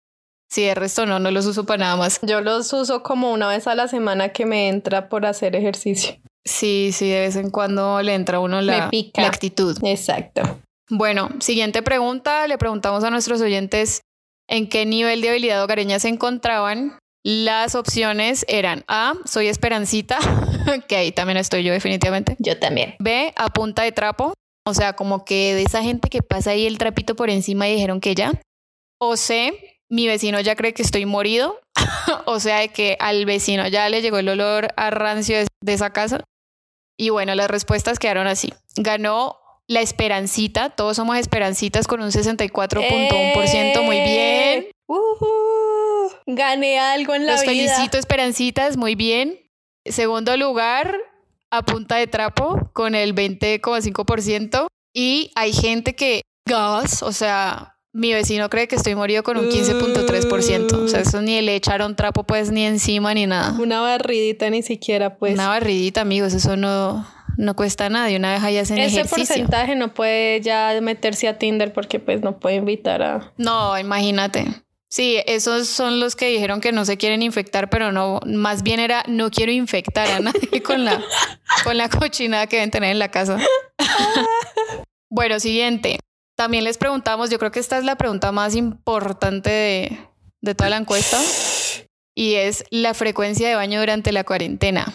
sí, 0.50 0.64
de 0.64 0.74
resto 0.74 1.06
no, 1.06 1.18
no 1.18 1.30
los 1.30 1.46
uso 1.46 1.64
para 1.64 1.78
nada 1.78 1.96
más. 1.96 2.20
Yo 2.22 2.42
los 2.42 2.70
uso 2.74 3.02
como 3.02 3.32
una 3.32 3.48
vez 3.48 3.66
a 3.66 3.74
la 3.74 3.88
semana 3.88 4.28
que 4.28 4.44
me 4.44 4.68
entra 4.68 5.08
por 5.08 5.24
hacer 5.24 5.56
ejercicio. 5.56 6.16
Sí, 6.44 6.90
sí, 6.92 7.08
de 7.08 7.20
vez 7.20 7.36
en 7.36 7.50
cuando 7.50 8.02
le 8.02 8.14
entra 8.14 8.36
a 8.36 8.40
uno 8.40 8.60
la, 8.60 8.90
pica. 8.90 9.22
la 9.22 9.28
actitud. 9.28 9.78
Exacto. 9.82 10.42
Bueno, 10.90 11.30
siguiente 11.40 11.80
pregunta. 11.82 12.46
Le 12.48 12.58
preguntamos 12.58 13.02
a 13.02 13.08
nuestros 13.08 13.40
oyentes 13.40 14.02
en 14.46 14.68
qué 14.68 14.84
nivel 14.84 15.22
de 15.22 15.30
habilidad 15.30 15.64
hogareña 15.64 15.98
se 16.00 16.08
encontraban. 16.08 16.98
Las 17.26 17.74
opciones 17.74 18.44
eran 18.48 18.84
A, 18.86 19.14
soy 19.24 19.48
Esperancita, 19.48 20.18
que 20.88 20.96
ahí 20.96 21.10
también 21.10 21.38
estoy 21.38 21.64
yo 21.64 21.72
definitivamente. 21.72 22.36
Yo 22.38 22.58
también. 22.58 22.96
B, 22.98 23.32
a 23.34 23.48
punta 23.48 23.82
de 23.82 23.92
trapo, 23.92 24.34
o 24.66 24.74
sea, 24.74 24.92
como 24.92 25.24
que 25.24 25.54
de 25.54 25.62
esa 25.62 25.82
gente 25.82 26.10
que 26.10 26.22
pasa 26.22 26.50
ahí 26.50 26.66
el 26.66 26.76
trapito 26.76 27.16
por 27.16 27.30
encima 27.30 27.66
y 27.66 27.74
dijeron 27.74 28.00
que 28.00 28.14
ya. 28.14 28.32
O 29.00 29.16
C, 29.16 29.78
mi 29.88 30.06
vecino 30.06 30.38
ya 30.40 30.54
cree 30.54 30.74
que 30.74 30.82
estoy 30.82 31.06
morido, 31.06 31.60
o 32.26 32.40
sea, 32.40 32.58
de 32.58 32.68
que 32.68 32.98
al 33.00 33.24
vecino 33.24 33.66
ya 33.68 33.88
le 33.88 34.02
llegó 34.02 34.18
el 34.18 34.28
olor 34.28 34.74
a 34.76 34.90
rancio 34.90 35.38
de, 35.38 35.72
esa 35.72 35.94
casa. 35.94 36.22
Y 36.98 37.08
bueno, 37.08 37.34
las 37.34 37.50
respuestas 37.50 37.98
quedaron 37.98 38.26
así. 38.26 38.52
Ganó 38.76 39.38
la 39.66 39.80
Esperancita, 39.80 40.68
todos 40.68 40.96
somos 40.96 41.16
Esperancitas 41.16 41.86
con 41.86 42.02
un 42.02 42.10
64.1%, 42.10 43.82
muy 43.82 44.00
bien. 44.00 44.66
Ujú. 44.86 45.83
Gané 46.26 46.78
algo 46.78 47.14
en 47.14 47.26
la 47.26 47.32
Los 47.32 47.42
vida. 47.42 47.52
felicito, 47.52 47.98
Esperancitas, 47.98 48.76
muy 48.76 48.94
bien. 48.94 49.38
Segundo 49.84 50.36
lugar, 50.36 50.96
a 51.50 51.62
punta 51.62 51.96
de 51.96 52.06
trapo, 52.06 52.70
con 52.72 52.94
el 52.94 53.14
20,5%. 53.14 54.66
Y 54.94 55.30
hay 55.34 55.52
gente 55.52 55.94
que, 55.94 56.22
gas, 56.48 57.02
o 57.02 57.12
sea, 57.12 57.76
mi 57.92 58.12
vecino 58.12 58.48
cree 58.48 58.68
que 58.68 58.76
estoy 58.76 58.94
morido 58.94 59.22
con 59.22 59.36
un 59.36 59.50
15.3%. 59.50 60.72
O 60.72 60.88
sea, 60.88 61.00
eso 61.00 61.20
ni 61.20 61.40
le 61.42 61.54
echaron 61.56 61.96
trapo, 61.96 62.24
pues, 62.24 62.50
ni 62.50 62.64
encima 62.64 63.12
ni 63.12 63.26
nada. 63.26 63.56
Una 63.60 63.80
barridita 63.80 64.48
ni 64.50 64.62
siquiera, 64.62 65.16
pues. 65.16 65.34
Una 65.34 65.48
barridita, 65.48 66.00
amigos, 66.00 66.32
eso 66.32 66.56
no, 66.56 67.06
no 67.36 67.54
cuesta 67.56 67.88
nada. 67.88 68.10
Y 68.10 68.16
una 68.16 68.32
vez 68.32 68.42
ahí 68.42 68.56
hacen 68.56 68.78
Ese 68.78 69.00
ejercicio. 69.00 69.26
porcentaje 69.26 69.74
no 69.76 69.92
puede 69.92 70.40
ya 70.40 70.76
meterse 70.80 71.28
a 71.28 71.38
Tinder 71.38 71.72
porque 71.72 71.98
pues 72.00 72.22
no 72.22 72.38
puede 72.38 72.56
invitar 72.56 73.02
a... 73.02 73.32
No, 73.36 73.78
imagínate. 73.78 74.46
Sí, 74.94 75.20
esos 75.26 75.66
son 75.66 75.98
los 75.98 76.14
que 76.14 76.28
dijeron 76.28 76.60
que 76.60 76.70
no 76.70 76.84
se 76.84 76.96
quieren 76.96 77.20
infectar, 77.20 77.68
pero 77.68 77.90
no, 77.90 78.20
más 78.26 78.62
bien 78.62 78.78
era 78.78 79.02
no 79.08 79.28
quiero 79.28 79.50
infectar 79.50 80.06
a 80.06 80.20
nadie 80.20 80.62
con 80.62 80.84
la, 80.84 81.02
con 81.64 81.76
la 81.76 81.88
cochinada 81.88 82.46
que 82.46 82.58
deben 82.58 82.70
tener 82.70 82.92
en 82.92 83.00
la 83.00 83.10
casa. 83.10 83.36
bueno, 85.10 85.40
siguiente. 85.40 85.98
También 86.36 86.62
les 86.62 86.78
preguntamos, 86.78 87.28
yo 87.28 87.40
creo 87.40 87.50
que 87.50 87.58
esta 87.58 87.76
es 87.76 87.82
la 87.82 87.96
pregunta 87.96 88.30
más 88.30 88.54
importante 88.54 89.50
de, 89.50 89.98
de 90.40 90.54
toda 90.54 90.70
la 90.70 90.76
encuesta, 90.76 91.18
y 92.14 92.34
es 92.34 92.64
la 92.70 92.94
frecuencia 92.94 93.48
de 93.48 93.56
baño 93.56 93.80
durante 93.80 94.12
la 94.12 94.22
cuarentena. 94.22 94.94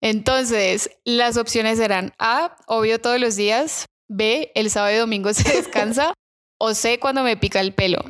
Entonces, 0.00 0.90
las 1.04 1.36
opciones 1.36 1.78
eran 1.80 2.14
A, 2.18 2.56
obvio 2.66 2.98
todos 2.98 3.20
los 3.20 3.36
días, 3.36 3.84
B, 4.08 4.52
el 4.54 4.70
sábado 4.70 4.94
y 4.94 4.98
domingo 5.00 5.34
se 5.34 5.52
descansa, 5.54 6.14
o 6.58 6.72
C, 6.72 6.98
cuando 6.98 7.24
me 7.24 7.36
pica 7.36 7.60
el 7.60 7.74
pelo. 7.74 8.02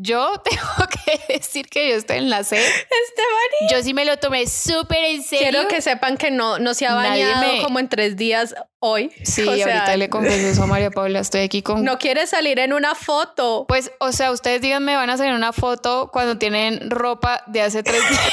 Yo 0.00 0.32
tengo 0.44 0.88
que 1.04 1.34
decir 1.34 1.66
que 1.66 1.90
yo 1.90 1.96
estoy 1.96 2.18
en 2.18 2.30
la 2.30 2.42
C. 2.44 2.56
Esteban. 2.56 3.70
Yo 3.70 3.82
sí 3.82 3.94
me 3.94 4.04
lo 4.04 4.16
tomé 4.16 4.46
súper 4.46 5.04
en 5.04 5.22
serio. 5.22 5.50
Quiero 5.50 5.68
que 5.68 5.80
sepan 5.80 6.16
que 6.16 6.30
no, 6.30 6.58
no 6.58 6.74
se 6.74 6.86
ha 6.86 6.94
bañado 6.94 7.62
como 7.62 7.78
en 7.78 7.88
tres 7.88 8.16
días 8.16 8.54
hoy. 8.78 9.12
Sí, 9.22 9.42
ahorita 9.48 9.96
le 9.96 10.08
confieso 10.08 10.46
eso 10.46 10.62
a 10.62 10.66
María 10.66 10.90
Paula. 10.90 11.20
Estoy 11.20 11.42
aquí 11.42 11.62
con. 11.62 11.84
No 11.84 11.98
quiere 11.98 12.26
salir 12.26 12.58
en 12.58 12.72
una 12.72 12.94
foto. 12.94 13.66
Pues, 13.68 13.92
o 14.00 14.12
sea, 14.12 14.32
ustedes 14.32 14.60
díganme, 14.60 14.96
van 14.96 15.10
a 15.10 15.16
salir 15.16 15.30
en 15.30 15.36
una 15.36 15.52
foto 15.52 16.10
cuando 16.12 16.38
tienen 16.38 16.90
ropa 16.90 17.42
de 17.46 17.62
hace 17.62 17.82
tres 17.82 18.00
días 18.10 18.32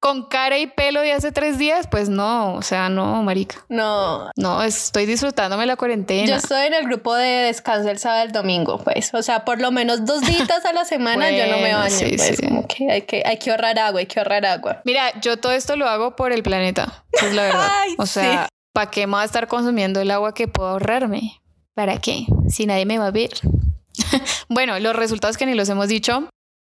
con 0.00 0.26
cara 0.28 0.58
y 0.58 0.66
pelo 0.66 1.02
de 1.02 1.12
hace 1.12 1.30
tres 1.30 1.58
días, 1.58 1.86
pues 1.86 2.08
no, 2.08 2.54
o 2.54 2.62
sea, 2.62 2.88
no, 2.88 3.22
marica. 3.22 3.64
No. 3.68 4.30
No, 4.34 4.62
estoy 4.62 5.04
disfrutándome 5.04 5.66
la 5.66 5.76
cuarentena. 5.76 6.26
Yo 6.26 6.34
estoy 6.36 6.66
en 6.66 6.74
el 6.74 6.84
grupo 6.86 7.14
de 7.14 7.26
descanso 7.26 7.90
el 7.90 7.98
sábado 7.98 8.24
y 8.24 8.26
el 8.28 8.32
domingo, 8.32 8.78
pues. 8.78 9.12
O 9.12 9.22
sea, 9.22 9.44
por 9.44 9.60
lo 9.60 9.70
menos 9.70 10.06
dos 10.06 10.22
días 10.22 10.48
a 10.64 10.72
la 10.72 10.86
semana 10.86 11.30
yo 11.30 11.46
no 11.46 11.58
me 11.58 11.74
baño. 11.74 11.90
Sí, 11.90 12.14
pues, 12.16 12.38
sí. 12.38 12.46
Como 12.46 12.66
que 12.66 12.90
hay, 12.90 13.02
que 13.02 13.22
hay 13.26 13.36
que 13.36 13.50
ahorrar 13.50 13.78
agua, 13.78 14.00
hay 14.00 14.06
que 14.06 14.18
ahorrar 14.18 14.46
agua. 14.46 14.80
Mira, 14.86 15.20
yo 15.20 15.36
todo 15.36 15.52
esto 15.52 15.76
lo 15.76 15.86
hago 15.86 16.16
por 16.16 16.32
el 16.32 16.42
planeta, 16.42 17.04
es 17.12 17.34
la 17.34 17.42
verdad. 17.42 17.70
o 17.98 18.06
sea, 18.06 18.48
¿para 18.72 18.90
qué 18.90 19.06
me 19.06 19.12
voy 19.12 19.22
a 19.22 19.26
estar 19.26 19.48
consumiendo 19.48 20.00
el 20.00 20.10
agua 20.10 20.32
que 20.32 20.48
puedo 20.48 20.70
ahorrarme? 20.70 21.42
¿Para 21.74 21.98
qué? 21.98 22.24
Si 22.48 22.64
nadie 22.64 22.86
me 22.86 22.98
va 22.98 23.08
a 23.08 23.10
ver. 23.10 23.32
bueno, 24.48 24.78
los 24.78 24.96
resultados 24.96 25.36
que 25.36 25.44
ni 25.44 25.54
los 25.54 25.68
hemos 25.68 25.88
dicho. 25.88 26.26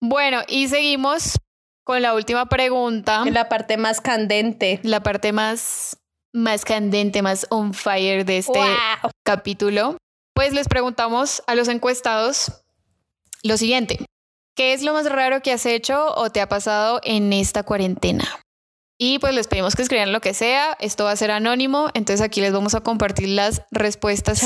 Bueno, 0.00 0.42
y 0.46 0.68
seguimos 0.68 1.40
con 1.84 2.02
la 2.02 2.14
última 2.14 2.46
pregunta. 2.46 3.24
La 3.26 3.48
parte 3.48 3.76
más 3.76 4.00
candente. 4.00 4.80
La 4.82 5.02
parte 5.02 5.32
más, 5.32 5.98
más 6.32 6.64
candente, 6.64 7.22
más 7.22 7.46
on 7.50 7.74
fire 7.74 8.24
de 8.24 8.38
este 8.38 8.60
capítulo. 9.22 9.96
Pues 10.34 10.52
les 10.52 10.66
preguntamos 10.66 11.42
a 11.46 11.54
los 11.54 11.68
encuestados 11.68 12.64
lo 13.42 13.56
siguiente. 13.56 14.04
¿Qué 14.56 14.72
es 14.72 14.82
lo 14.82 14.92
más 14.92 15.10
raro 15.10 15.42
que 15.42 15.52
has 15.52 15.66
hecho 15.66 16.14
o 16.16 16.30
te 16.30 16.40
ha 16.40 16.48
pasado 16.48 17.00
en 17.04 17.32
esta 17.32 17.62
cuarentena? 17.62 18.24
Y 18.98 19.18
pues 19.18 19.34
les 19.34 19.48
pedimos 19.48 19.74
que 19.74 19.82
escriban 19.82 20.12
lo 20.12 20.20
que 20.20 20.34
sea. 20.34 20.76
Esto 20.80 21.04
va 21.04 21.10
a 21.10 21.16
ser 21.16 21.30
anónimo. 21.30 21.90
Entonces 21.94 22.24
aquí 22.24 22.40
les 22.40 22.52
vamos 22.52 22.74
a 22.74 22.80
compartir 22.80 23.28
las 23.28 23.62
respuestas 23.72 24.40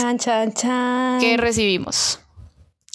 que 1.21 1.37
recibimos. 1.37 2.21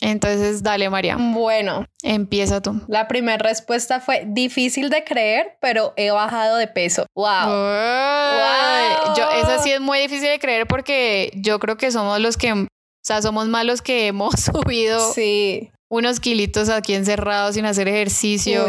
Entonces, 0.03 0.61
dale, 0.61 0.89
María. 0.89 1.17
Bueno, 1.17 1.87
empieza 2.01 2.61
tú. 2.61 2.81
La 2.87 3.07
primera 3.07 3.37
respuesta 3.37 4.01
fue 4.01 4.25
difícil 4.27 4.89
de 4.89 5.05
creer, 5.05 5.57
pero 5.61 5.93
he 5.95 6.11
bajado 6.11 6.57
de 6.57 6.67
peso. 6.67 7.05
Wow. 7.15 7.45
wow. 7.45 9.15
Yo, 9.15 9.31
esa 9.31 9.59
sí 9.59 9.71
es 9.71 9.79
muy 9.79 9.99
difícil 9.99 10.29
de 10.29 10.39
creer 10.39 10.67
porque 10.67 11.31
yo 11.35 11.57
creo 11.59 11.77
que 11.77 11.89
somos 11.89 12.19
los 12.19 12.35
que, 12.35 12.51
o 12.51 12.67
sea, 13.01 13.21
somos 13.21 13.47
malos 13.47 13.81
que 13.81 14.07
hemos 14.07 14.33
subido 14.41 15.13
sí. 15.13 15.71
unos 15.89 16.19
kilitos 16.19 16.67
aquí 16.67 16.95
encerrados 16.95 17.55
sin 17.55 17.65
hacer 17.65 17.87
ejercicio. 17.87 18.65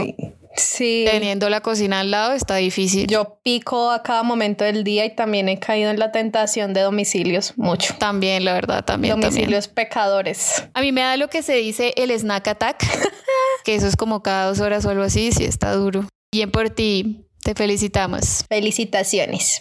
Sí. 0.56 1.04
Teniendo 1.10 1.48
la 1.48 1.60
cocina 1.60 2.00
al 2.00 2.10
lado 2.10 2.32
está 2.32 2.56
difícil. 2.56 3.06
Yo 3.06 3.38
pico 3.42 3.90
a 3.90 4.02
cada 4.02 4.22
momento 4.22 4.64
del 4.64 4.84
día 4.84 5.04
y 5.04 5.14
también 5.14 5.48
he 5.48 5.58
caído 5.58 5.90
en 5.90 5.98
la 5.98 6.12
tentación 6.12 6.74
de 6.74 6.82
domicilios 6.82 7.54
mucho. 7.56 7.94
También, 7.98 8.44
la 8.44 8.52
verdad, 8.52 8.84
también. 8.84 9.20
Domicilios 9.20 9.68
pecadores. 9.68 10.64
A 10.74 10.80
mí 10.80 10.92
me 10.92 11.00
da 11.00 11.16
lo 11.16 11.28
que 11.28 11.42
se 11.42 11.54
dice 11.54 11.92
el 11.96 12.10
snack 12.10 12.48
attack, 12.48 12.84
que 13.64 13.74
eso 13.74 13.86
es 13.86 13.96
como 13.96 14.22
cada 14.22 14.46
dos 14.46 14.60
horas 14.60 14.84
o 14.84 14.90
algo 14.90 15.02
así, 15.02 15.32
sí 15.32 15.44
está 15.44 15.72
duro. 15.72 16.06
Bien 16.32 16.50
por 16.50 16.70
ti. 16.70 17.20
Te 17.44 17.54
felicitamos. 17.54 18.46
Felicitaciones. 18.48 19.60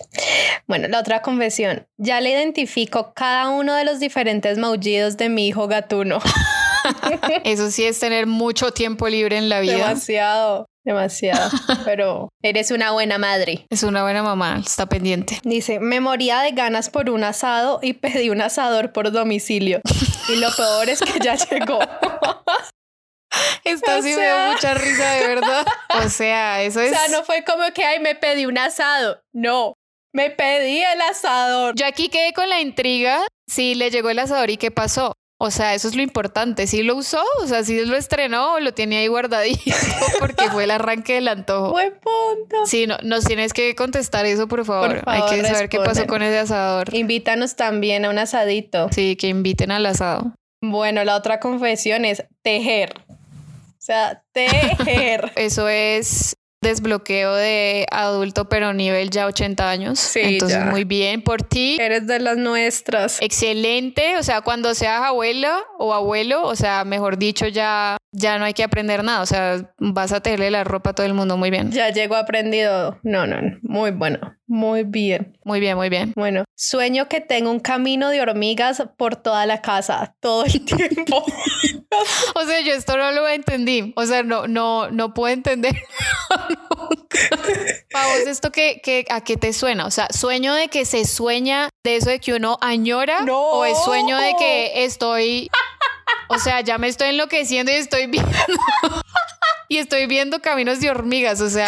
Bueno, 0.67 0.87
la 0.87 1.01
otra 1.01 1.21
confesión. 1.21 1.85
Ya 1.97 2.21
le 2.21 2.29
identifico 2.29 3.11
cada 3.13 3.49
uno 3.49 3.75
de 3.75 3.83
los 3.83 3.99
diferentes 3.99 4.57
maullidos 4.57 5.17
de 5.17 5.27
mi 5.27 5.49
hijo 5.49 5.67
gatuno. 5.67 6.19
Eso 7.43 7.69
sí 7.71 7.83
es 7.83 7.99
tener 7.99 8.25
mucho 8.25 8.71
tiempo 8.71 9.09
libre 9.09 9.37
en 9.37 9.49
la 9.49 9.59
vida. 9.59 9.89
Demasiado. 9.89 10.69
Demasiado, 10.85 11.49
pero 11.85 12.29
eres 12.41 12.71
una 12.71 12.91
buena 12.91 13.17
madre. 13.17 13.65
Es 13.69 13.83
una 13.83 14.03
buena 14.03 14.21
mamá, 14.21 14.61
está 14.65 14.85
pendiente. 14.85 15.39
Dice, 15.43 15.79
me 15.79 16.01
moría 16.01 16.41
de 16.41 16.51
ganas 16.51 16.89
por 16.89 17.09
un 17.09 17.23
asado 17.23 17.79
y 17.81 17.93
pedí 17.93 18.29
un 18.29 18.41
asador 18.41 18.91
por 18.91 19.11
domicilio. 19.11 19.81
y 20.27 20.35
lo 20.35 20.53
peor 20.55 20.89
es 20.89 21.01
que 21.01 21.19
ya 21.19 21.35
llegó. 21.35 21.79
Esto 23.63 24.01
sí 24.01 24.13
me 24.15 24.25
dio 24.25 24.37
mucha 24.51 24.73
risa, 24.73 25.11
de 25.11 25.27
verdad. 25.27 25.65
O 26.05 26.09
sea, 26.09 26.61
eso 26.63 26.81
es... 26.81 26.91
O 26.91 26.95
sea, 26.95 27.07
no 27.09 27.23
fue 27.23 27.43
como 27.43 27.63
que, 27.73 27.83
ay, 27.85 27.99
me 27.99 28.15
pedí 28.15 28.45
un 28.45 28.57
asado. 28.57 29.21
No, 29.31 29.73
me 30.13 30.31
pedí 30.31 30.81
el 30.81 31.01
asador. 31.01 31.75
Yo 31.75 31.85
aquí 31.85 32.09
quedé 32.09 32.33
con 32.33 32.49
la 32.49 32.59
intriga 32.61 33.21
si 33.47 33.75
le 33.75 33.89
llegó 33.89 34.09
el 34.09 34.19
asador 34.19 34.49
y 34.49 34.57
qué 34.57 34.71
pasó. 34.71 35.13
O 35.45 35.51
sea, 35.51 35.73
eso 35.73 35.89
es 35.89 35.95
lo 35.97 36.01
importante. 36.01 36.67
Si 36.67 36.83
lo 36.83 36.95
usó, 36.95 37.21
o 37.41 37.47
sea, 37.47 37.65
si 37.65 37.83
lo 37.83 37.97
estrenó 37.97 38.61
lo 38.61 38.73
tenía 38.73 38.99
ahí 38.99 39.07
guardadito 39.07 39.75
porque 40.21 40.49
fue 40.49 40.63
el 40.63 40.71
arranque 40.71 41.15
del 41.15 41.27
antojo. 41.27 41.71
Buen 41.71 41.91
punto. 41.91 42.65
Sí, 42.65 42.87
no, 42.87 42.95
nos 43.03 43.25
tienes 43.25 43.51
que 43.51 43.75
contestar 43.75 44.25
eso, 44.25 44.47
por 44.47 44.63
favor. 44.63 45.01
Hay 45.05 45.21
que 45.29 45.43
saber 45.43 45.67
qué 45.67 45.79
pasó 45.79 46.07
con 46.07 46.21
ese 46.21 46.39
asador. 46.39 46.95
Invítanos 46.95 47.57
también 47.57 48.05
a 48.05 48.09
un 48.09 48.19
asadito. 48.19 48.87
Sí, 48.93 49.17
que 49.17 49.27
inviten 49.27 49.71
al 49.71 49.85
asado. 49.85 50.33
Bueno, 50.61 51.03
la 51.03 51.17
otra 51.17 51.41
confesión 51.41 52.05
es 52.05 52.23
tejer. 52.41 52.93
O 53.09 53.79
sea, 53.79 54.23
tejer. 54.31 55.33
eso 55.35 55.67
es 55.67 56.37
desbloqueo 56.63 57.35
de 57.35 57.85
adulto, 57.91 58.49
pero 58.49 58.73
nivel 58.73 59.09
ya 59.09 59.27
80 59.27 59.69
años. 59.69 59.99
Sí, 59.99 60.21
Entonces, 60.23 60.65
muy 60.65 60.83
bien 60.83 61.21
por 61.21 61.43
ti. 61.43 61.77
Eres 61.79 62.07
de 62.07 62.19
las 62.19 62.37
nuestras. 62.37 63.21
Excelente. 63.21 64.17
O 64.17 64.23
sea, 64.23 64.41
cuando 64.41 64.73
seas 64.73 65.01
abuela 65.01 65.59
o 65.77 65.93
abuelo, 65.93 66.43
o 66.43 66.55
sea, 66.55 66.83
mejor 66.83 67.17
dicho, 67.17 67.47
ya, 67.47 67.97
ya 68.11 68.39
no 68.39 68.45
hay 68.45 68.53
que 68.53 68.63
aprender 68.63 69.03
nada. 69.03 69.21
O 69.21 69.25
sea, 69.25 69.73
vas 69.77 70.11
a 70.11 70.21
tenerle 70.21 70.49
la 70.49 70.63
ropa 70.63 70.91
a 70.91 70.93
todo 70.93 71.05
el 71.05 71.13
mundo 71.13 71.37
muy 71.37 71.51
bien. 71.51 71.71
Ya 71.71 71.89
llego 71.89 72.15
aprendido. 72.15 72.99
No, 73.03 73.27
no, 73.27 73.41
no. 73.41 73.57
Muy 73.61 73.91
bueno. 73.91 74.35
Muy 74.47 74.83
bien. 74.83 75.37
Muy 75.45 75.59
bien, 75.59 75.77
muy 75.77 75.89
bien. 75.89 76.13
Bueno, 76.15 76.43
sueño 76.55 77.07
que 77.07 77.21
tengo 77.21 77.49
un 77.49 77.59
camino 77.59 78.09
de 78.09 78.21
hormigas 78.21 78.83
por 78.97 79.15
toda 79.15 79.45
la 79.45 79.61
casa, 79.61 80.15
todo 80.19 80.43
el 80.43 80.65
tiempo. 80.65 81.23
o 82.35 82.45
sea, 82.45 82.59
yo 82.61 82.73
esto 82.73 82.97
no 82.97 83.11
lo 83.11 83.27
entendí. 83.27 83.93
O 83.95 84.05
sea, 84.05 84.23
no, 84.23 84.47
no, 84.47 84.91
no 84.91 85.13
puedo 85.13 85.33
entender. 85.33 85.75
Para 87.91 88.07
vos, 88.07 88.27
¿esto 88.27 88.51
que, 88.51 88.81
que, 88.83 89.05
a 89.09 89.21
qué 89.21 89.37
te 89.37 89.53
suena? 89.53 89.85
O 89.85 89.91
sea, 89.91 90.07
¿sueño 90.11 90.53
de 90.53 90.67
que 90.67 90.85
se 90.85 91.05
sueña 91.05 91.69
de 91.83 91.95
eso 91.95 92.09
de 92.09 92.19
que 92.19 92.33
uno 92.33 92.57
añora? 92.59 93.21
No. 93.21 93.39
¿O 93.39 93.65
es 93.65 93.81
sueño 93.83 94.17
de 94.17 94.33
que 94.37 94.83
estoy... 94.83 95.49
O 96.27 96.39
sea, 96.39 96.61
ya 96.61 96.77
me 96.77 96.87
estoy 96.87 97.09
enloqueciendo 97.09 97.71
y 97.71 97.75
estoy 97.75 98.07
viendo... 98.07 98.31
y 99.69 99.77
estoy 99.77 100.05
viendo 100.07 100.41
caminos 100.41 100.79
de 100.79 100.89
hormigas, 100.89 101.41
o 101.41 101.49
sea, 101.49 101.67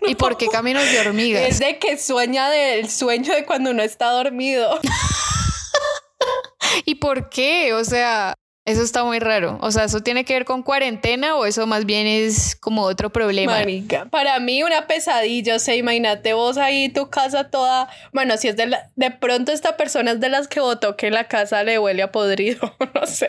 ¿y 0.06 0.14
por 0.14 0.36
qué 0.36 0.48
caminos 0.48 0.90
de 0.90 1.00
hormigas? 1.00 1.48
Es 1.48 1.58
de 1.58 1.78
que 1.78 1.98
sueña 1.98 2.50
del 2.50 2.88
sueño 2.88 3.34
de 3.34 3.44
cuando 3.44 3.70
uno 3.70 3.82
está 3.82 4.10
dormido. 4.10 4.78
¿Y 6.84 6.96
por 6.96 7.30
qué? 7.30 7.74
O 7.74 7.84
sea, 7.84 8.34
eso 8.66 8.82
está 8.82 9.04
muy 9.04 9.18
raro. 9.18 9.58
O 9.62 9.70
sea, 9.70 9.84
¿eso 9.84 10.00
tiene 10.00 10.24
que 10.24 10.34
ver 10.34 10.44
con 10.44 10.62
cuarentena 10.62 11.36
o 11.36 11.46
eso 11.46 11.66
más 11.66 11.86
bien 11.86 12.06
es 12.06 12.56
como 12.56 12.82
otro 12.82 13.10
problema? 13.10 13.52
Marica, 13.52 14.04
para 14.06 14.38
mí 14.38 14.62
una 14.62 14.86
pesadilla. 14.86 15.56
O 15.56 15.58
sea, 15.58 15.74
imagínate 15.74 16.34
vos 16.34 16.58
ahí, 16.58 16.88
tu 16.88 17.10
casa 17.10 17.50
toda. 17.50 17.88
Bueno, 18.12 18.36
si 18.36 18.48
es 18.48 18.56
de 18.56 18.66
la... 18.66 18.90
De 18.96 19.10
pronto 19.10 19.50
esta 19.50 19.76
persona 19.76 20.12
es 20.12 20.20
de 20.20 20.28
las 20.28 20.46
que 20.46 20.60
votó 20.60 20.96
que 20.96 21.10
la 21.10 21.26
casa 21.26 21.64
le 21.64 21.78
huele 21.78 22.02
a 22.02 22.12
podrido. 22.12 22.74
No 22.94 23.06
sé. 23.06 23.26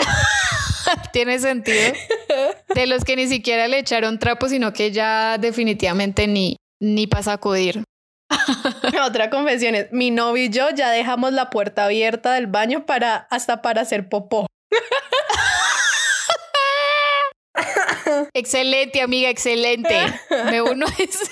Tiene 1.13 1.39
sentido. 1.39 1.93
De 2.73 2.87
los 2.87 3.05
que 3.05 3.15
ni 3.15 3.27
siquiera 3.27 3.67
le 3.67 3.79
echaron 3.79 4.17
trapo, 4.17 4.49
sino 4.49 4.73
que 4.73 4.91
ya 4.91 5.37
definitivamente 5.37 6.27
ni, 6.27 6.57
ni 6.81 7.07
para 7.07 7.23
sacudir. 7.23 7.83
Otra 9.05 9.29
confesión 9.29 9.75
es, 9.75 9.91
mi 9.91 10.11
novio 10.11 10.45
y 10.45 10.49
yo 10.49 10.69
ya 10.71 10.89
dejamos 10.89 11.31
la 11.31 11.49
puerta 11.49 11.85
abierta 11.85 12.33
del 12.33 12.47
baño 12.47 12.85
para 12.85 13.27
hasta 13.29 13.61
para 13.61 13.81
hacer 13.81 14.09
popó. 14.09 14.47
excelente, 18.33 19.01
amiga, 19.01 19.29
excelente. 19.29 19.95
Me 20.49 20.61
uno 20.61 20.85
a 20.87 20.93
ese. 21.01 21.31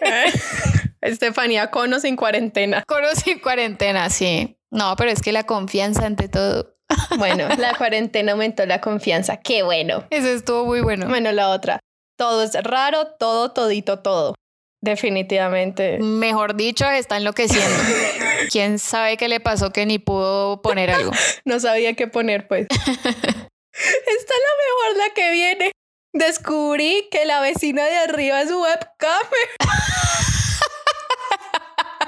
Estefanía, 1.00 1.70
cono 1.70 2.00
sin 2.00 2.16
cuarentena. 2.16 2.82
Cono 2.86 3.08
sin 3.14 3.38
cuarentena, 3.38 4.10
sí. 4.10 4.58
No, 4.70 4.96
pero 4.96 5.10
es 5.10 5.22
que 5.22 5.32
la 5.32 5.44
confianza 5.44 6.06
ante 6.06 6.28
todo. 6.28 6.76
Bueno, 7.18 7.48
la 7.58 7.74
cuarentena 7.74 8.32
aumentó 8.32 8.64
la 8.66 8.80
confianza. 8.80 9.38
Qué 9.38 9.62
bueno. 9.62 10.06
Eso 10.10 10.28
estuvo 10.28 10.64
muy 10.64 10.80
bueno. 10.80 11.06
Bueno, 11.06 11.30
la 11.32 11.50
otra. 11.50 11.80
Todo 12.16 12.42
es 12.42 12.54
raro, 12.62 13.08
todo, 13.18 13.52
todito, 13.52 14.00
todo. 14.00 14.34
Definitivamente. 14.80 15.98
Mejor 15.98 16.54
dicho, 16.54 16.88
está 16.88 17.16
enloqueciendo. 17.16 17.76
¿Quién 18.50 18.78
sabe 18.78 19.16
qué 19.16 19.28
le 19.28 19.40
pasó 19.40 19.72
que 19.72 19.86
ni 19.86 19.98
pudo 19.98 20.62
poner 20.62 20.90
algo? 20.90 21.10
no 21.44 21.58
sabía 21.58 21.94
qué 21.94 22.06
poner, 22.06 22.46
pues. 22.46 22.66
Está 22.70 24.34
la 24.34 24.54
mejor 24.64 24.96
la 24.96 25.14
que 25.14 25.30
viene. 25.32 25.72
Descubrí 26.12 27.08
que 27.10 27.24
la 27.24 27.40
vecina 27.40 27.84
de 27.84 27.96
arriba 27.96 28.40
es 28.42 28.50
webcam. 28.50 29.26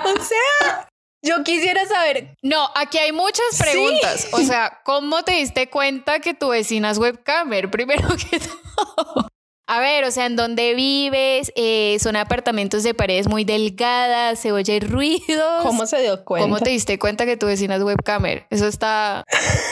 o 0.05 0.25
sea, 0.25 0.89
yo 1.23 1.45
quisiera 1.45 1.87
saber. 1.87 2.35
No, 2.43 2.71
aquí 2.75 2.99
hay 2.99 3.13
muchas 3.13 3.59
preguntas. 3.59 4.29
O 4.33 4.41
sea, 4.41 4.81
¿cómo 4.85 5.23
te 5.23 5.33
diste 5.33 5.69
cuenta 5.69 6.21
que 6.21 6.35
tu 6.35 6.49
vecina 6.49 6.91
es 6.91 6.99
webcamer? 6.99 7.71
Primero 7.71 8.09
que 8.17 8.41
todo. 8.41 9.30
A 9.73 9.79
ver, 9.79 10.03
o 10.03 10.11
sea, 10.11 10.27
¿en 10.27 10.35
dónde 10.35 10.75
vives? 10.75 11.53
Eh, 11.55 11.97
son 12.01 12.17
apartamentos 12.17 12.83
de 12.83 12.93
paredes 12.93 13.29
muy 13.29 13.45
delgadas, 13.45 14.41
se 14.41 14.51
oye 14.51 14.81
ruidos. 14.81 15.63
¿Cómo 15.63 15.87
se 15.87 16.03
dio 16.03 16.25
cuenta? 16.25 16.45
¿Cómo 16.45 16.59
te 16.59 16.71
diste 16.71 16.99
cuenta 16.99 17.25
que 17.25 17.37
tu 17.37 17.47
vecina 17.47 17.77
es 17.77 17.83
webcamer? 17.85 18.49
Eso 18.51 18.67
está... 18.67 19.25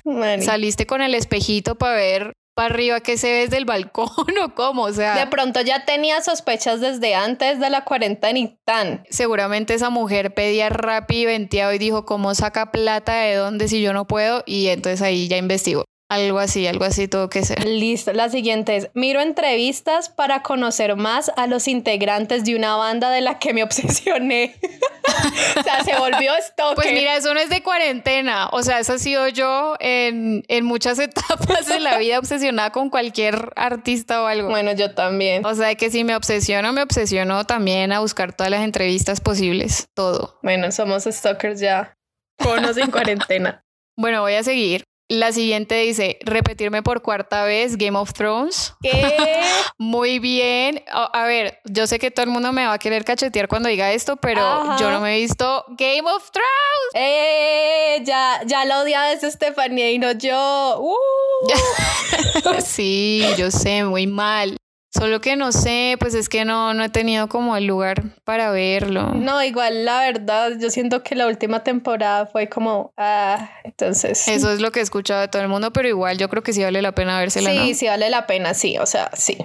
Saliste 0.40 0.86
con 0.86 1.02
el 1.02 1.16
espejito 1.16 1.74
para 1.74 1.94
ver 1.94 2.32
para 2.54 2.74
arriba 2.74 2.98
que 2.98 3.16
se 3.16 3.30
ve 3.30 3.38
desde 3.38 3.56
el 3.56 3.64
balcón 3.64 4.08
o 4.44 4.54
cómo, 4.54 4.82
o 4.82 4.92
sea. 4.92 5.16
De 5.16 5.26
pronto 5.26 5.60
ya 5.62 5.84
tenía 5.84 6.20
sospechas 6.22 6.80
desde 6.80 7.16
antes 7.16 7.58
de 7.58 7.70
la 7.70 7.84
cuarentena 7.84 8.38
y 8.38 8.56
tan. 8.64 9.04
Seguramente 9.10 9.74
esa 9.74 9.90
mujer 9.90 10.34
pedía 10.34 10.68
rápido 10.68 11.22
y 11.22 11.26
venteado 11.26 11.72
y 11.72 11.78
dijo, 11.78 12.04
¿cómo 12.04 12.36
saca 12.36 12.70
plata 12.70 13.14
de 13.14 13.34
dónde 13.34 13.66
si 13.66 13.80
yo 13.80 13.92
no 13.92 14.06
puedo? 14.06 14.42
Y 14.44 14.68
entonces 14.68 15.02
ahí 15.02 15.28
ya 15.28 15.36
investigó. 15.36 15.84
Algo 16.10 16.38
así, 16.38 16.66
algo 16.66 16.86
así 16.86 17.06
tuvo 17.06 17.28
que 17.28 17.44
ser. 17.44 17.66
Listo, 17.66 18.14
la 18.14 18.30
siguiente 18.30 18.76
es, 18.76 18.88
miro 18.94 19.20
entrevistas 19.20 20.08
para 20.08 20.42
conocer 20.42 20.96
más 20.96 21.30
a 21.36 21.46
los 21.46 21.68
integrantes 21.68 22.46
de 22.46 22.56
una 22.56 22.76
banda 22.76 23.10
de 23.10 23.20
la 23.20 23.38
que 23.38 23.52
me 23.52 23.62
obsesioné. 23.62 24.56
o 25.58 25.62
sea, 25.62 25.84
se 25.84 25.98
volvió 25.98 26.34
esto. 26.34 26.72
Pues 26.76 26.92
mira, 26.92 27.14
eso 27.14 27.34
no 27.34 27.40
es 27.40 27.50
de 27.50 27.62
cuarentena, 27.62 28.48
o 28.52 28.62
sea, 28.62 28.78
eso 28.78 28.94
ha 28.94 28.98
sido 28.98 29.28
yo 29.28 29.76
en, 29.80 30.44
en 30.48 30.64
muchas 30.64 30.98
etapas 30.98 31.66
de 31.66 31.78
la 31.78 31.98
vida 31.98 32.18
obsesionada 32.18 32.70
con 32.70 32.88
cualquier 32.88 33.52
artista 33.54 34.22
o 34.22 34.26
algo. 34.26 34.48
Bueno, 34.48 34.72
yo 34.72 34.94
también. 34.94 35.44
O 35.44 35.54
sea, 35.54 35.74
que 35.74 35.90
si 35.90 36.04
me 36.04 36.16
obsesiono, 36.16 36.72
me 36.72 36.80
obsesiono 36.80 37.44
también 37.44 37.92
a 37.92 38.00
buscar 38.00 38.32
todas 38.32 38.50
las 38.50 38.64
entrevistas 38.64 39.20
posibles, 39.20 39.88
todo. 39.92 40.38
Bueno, 40.42 40.72
somos 40.72 41.04
stalkers 41.04 41.60
ya. 41.60 41.94
Conos 42.38 42.78
en 42.78 42.90
cuarentena. 42.90 43.62
Bueno, 44.00 44.20
voy 44.20 44.34
a 44.34 44.44
seguir. 44.44 44.84
La 45.10 45.32
siguiente 45.32 45.74
dice, 45.76 46.18
repetirme 46.20 46.82
por 46.82 47.00
cuarta 47.00 47.44
vez 47.44 47.78
Game 47.78 47.98
of 47.98 48.12
Thrones. 48.12 48.74
¿Qué? 48.82 49.40
Muy 49.78 50.18
bien. 50.18 50.84
A, 50.92 51.24
ver, 51.24 51.60
yo 51.64 51.86
sé 51.86 51.98
que 51.98 52.10
todo 52.10 52.24
el 52.24 52.30
mundo 52.30 52.52
me 52.52 52.66
va 52.66 52.74
a 52.74 52.78
querer 52.78 53.06
cachetear 53.06 53.48
cuando 53.48 53.70
diga 53.70 53.90
esto, 53.90 54.16
pero 54.16 54.76
yo 54.78 54.90
no 54.90 55.00
me 55.00 55.16
he 55.16 55.20
visto 55.20 55.64
Game 55.78 56.10
of 56.10 56.30
Thrones. 56.30 56.92
Eh, 56.92 58.02
ya, 58.04 58.42
ya 58.44 58.66
la 58.66 58.82
odiada 58.82 59.12
Estefanía 59.12 59.90
y 59.90 59.98
no 59.98 60.12
yo. 60.12 60.84
Uh. 61.40 62.60
sí, 62.64 63.24
yo 63.36 63.50
sé, 63.50 63.84
muy 63.84 64.08
mal. 64.08 64.56
Solo 64.90 65.20
que 65.20 65.36
no 65.36 65.52
sé, 65.52 65.96
pues 66.00 66.14
es 66.14 66.28
que 66.28 66.44
no, 66.46 66.72
no 66.72 66.82
he 66.82 66.88
tenido 66.88 67.28
como 67.28 67.56
el 67.56 67.66
lugar 67.66 68.02
para 68.24 68.50
verlo. 68.50 69.12
No, 69.14 69.42
igual 69.42 69.84
la 69.84 70.00
verdad, 70.00 70.52
yo 70.58 70.70
siento 70.70 71.02
que 71.02 71.14
la 71.14 71.26
última 71.26 71.62
temporada 71.62 72.26
fue 72.26 72.48
como, 72.48 72.92
ah, 72.96 73.50
entonces. 73.64 74.26
Eso 74.28 74.50
es 74.50 74.60
lo 74.60 74.70
que 74.70 74.80
he 74.80 74.82
escuchado 74.82 75.20
de 75.20 75.28
todo 75.28 75.42
el 75.42 75.48
mundo, 75.48 75.72
pero 75.72 75.88
igual 75.88 76.16
yo 76.16 76.28
creo 76.30 76.42
que 76.42 76.54
sí 76.54 76.62
vale 76.62 76.80
la 76.80 76.92
pena 76.92 77.18
vérsela. 77.18 77.50
Sí, 77.50 77.74
sí 77.74 77.86
vale 77.86 78.08
la 78.08 78.26
pena, 78.26 78.54
sí, 78.54 78.78
o 78.78 78.86
sea, 78.86 79.10
sí, 79.14 79.36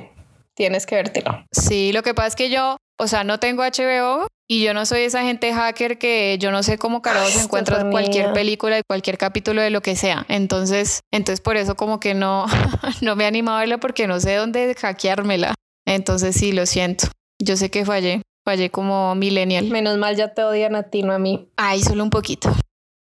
tienes 0.54 0.86
que 0.86 0.96
vértelo. 0.96 1.46
Sí, 1.52 1.92
lo 1.92 2.04
que 2.04 2.14
pasa 2.14 2.30
es 2.30 2.36
que 2.36 2.50
yo, 2.50 2.78
o 2.98 3.08
sea, 3.08 3.26
no 3.26 3.40
tengo 3.40 3.64
HBO 3.64 4.28
y 4.48 4.64
yo 4.64 4.74
no 4.74 4.86
soy 4.86 5.02
esa 5.02 5.24
gente 5.24 5.54
hacker 5.54 5.98
que 5.98 6.38
yo 6.40 6.52
no 6.52 6.64
sé 6.64 6.78
cómo 6.78 7.02
carajo 7.02 7.30
se 7.30 7.44
encuentra 7.44 7.90
cualquier 7.90 8.34
película 8.34 8.78
y 8.78 8.82
cualquier 8.88 9.18
capítulo 9.18 9.62
de 9.62 9.70
lo 9.70 9.82
que 9.82 9.96
sea. 9.96 10.26
Entonces, 10.28 11.02
entonces 11.12 11.42
por 11.42 11.58
eso 11.58 11.76
como 11.76 12.00
que 12.00 12.14
no, 12.14 12.46
no 13.02 13.16
me 13.16 13.24
he 13.24 13.28
animado 13.28 13.58
a 13.58 13.62
verla 13.62 13.80
porque 13.80 14.08
no 14.08 14.20
sé 14.20 14.36
dónde 14.36 14.76
hackeármela. 14.76 15.54
Entonces 15.86 16.36
sí, 16.36 16.52
lo 16.52 16.66
siento. 16.66 17.08
Yo 17.40 17.56
sé 17.56 17.72
que 17.72 17.86
fallé. 17.86 18.22
Fallé 18.46 18.70
como 18.70 19.16
millennial. 19.16 19.70
Menos 19.70 19.98
mal 19.98 20.18
ya 20.18 20.34
te 20.34 20.44
odian 20.44 20.76
a 20.76 20.84
ti, 20.84 21.02
no 21.02 21.14
a 21.14 21.20
mí. 21.20 21.50
Ay, 21.56 21.82
solo 21.82 22.04
un 22.04 22.10
poquito. 22.10 22.54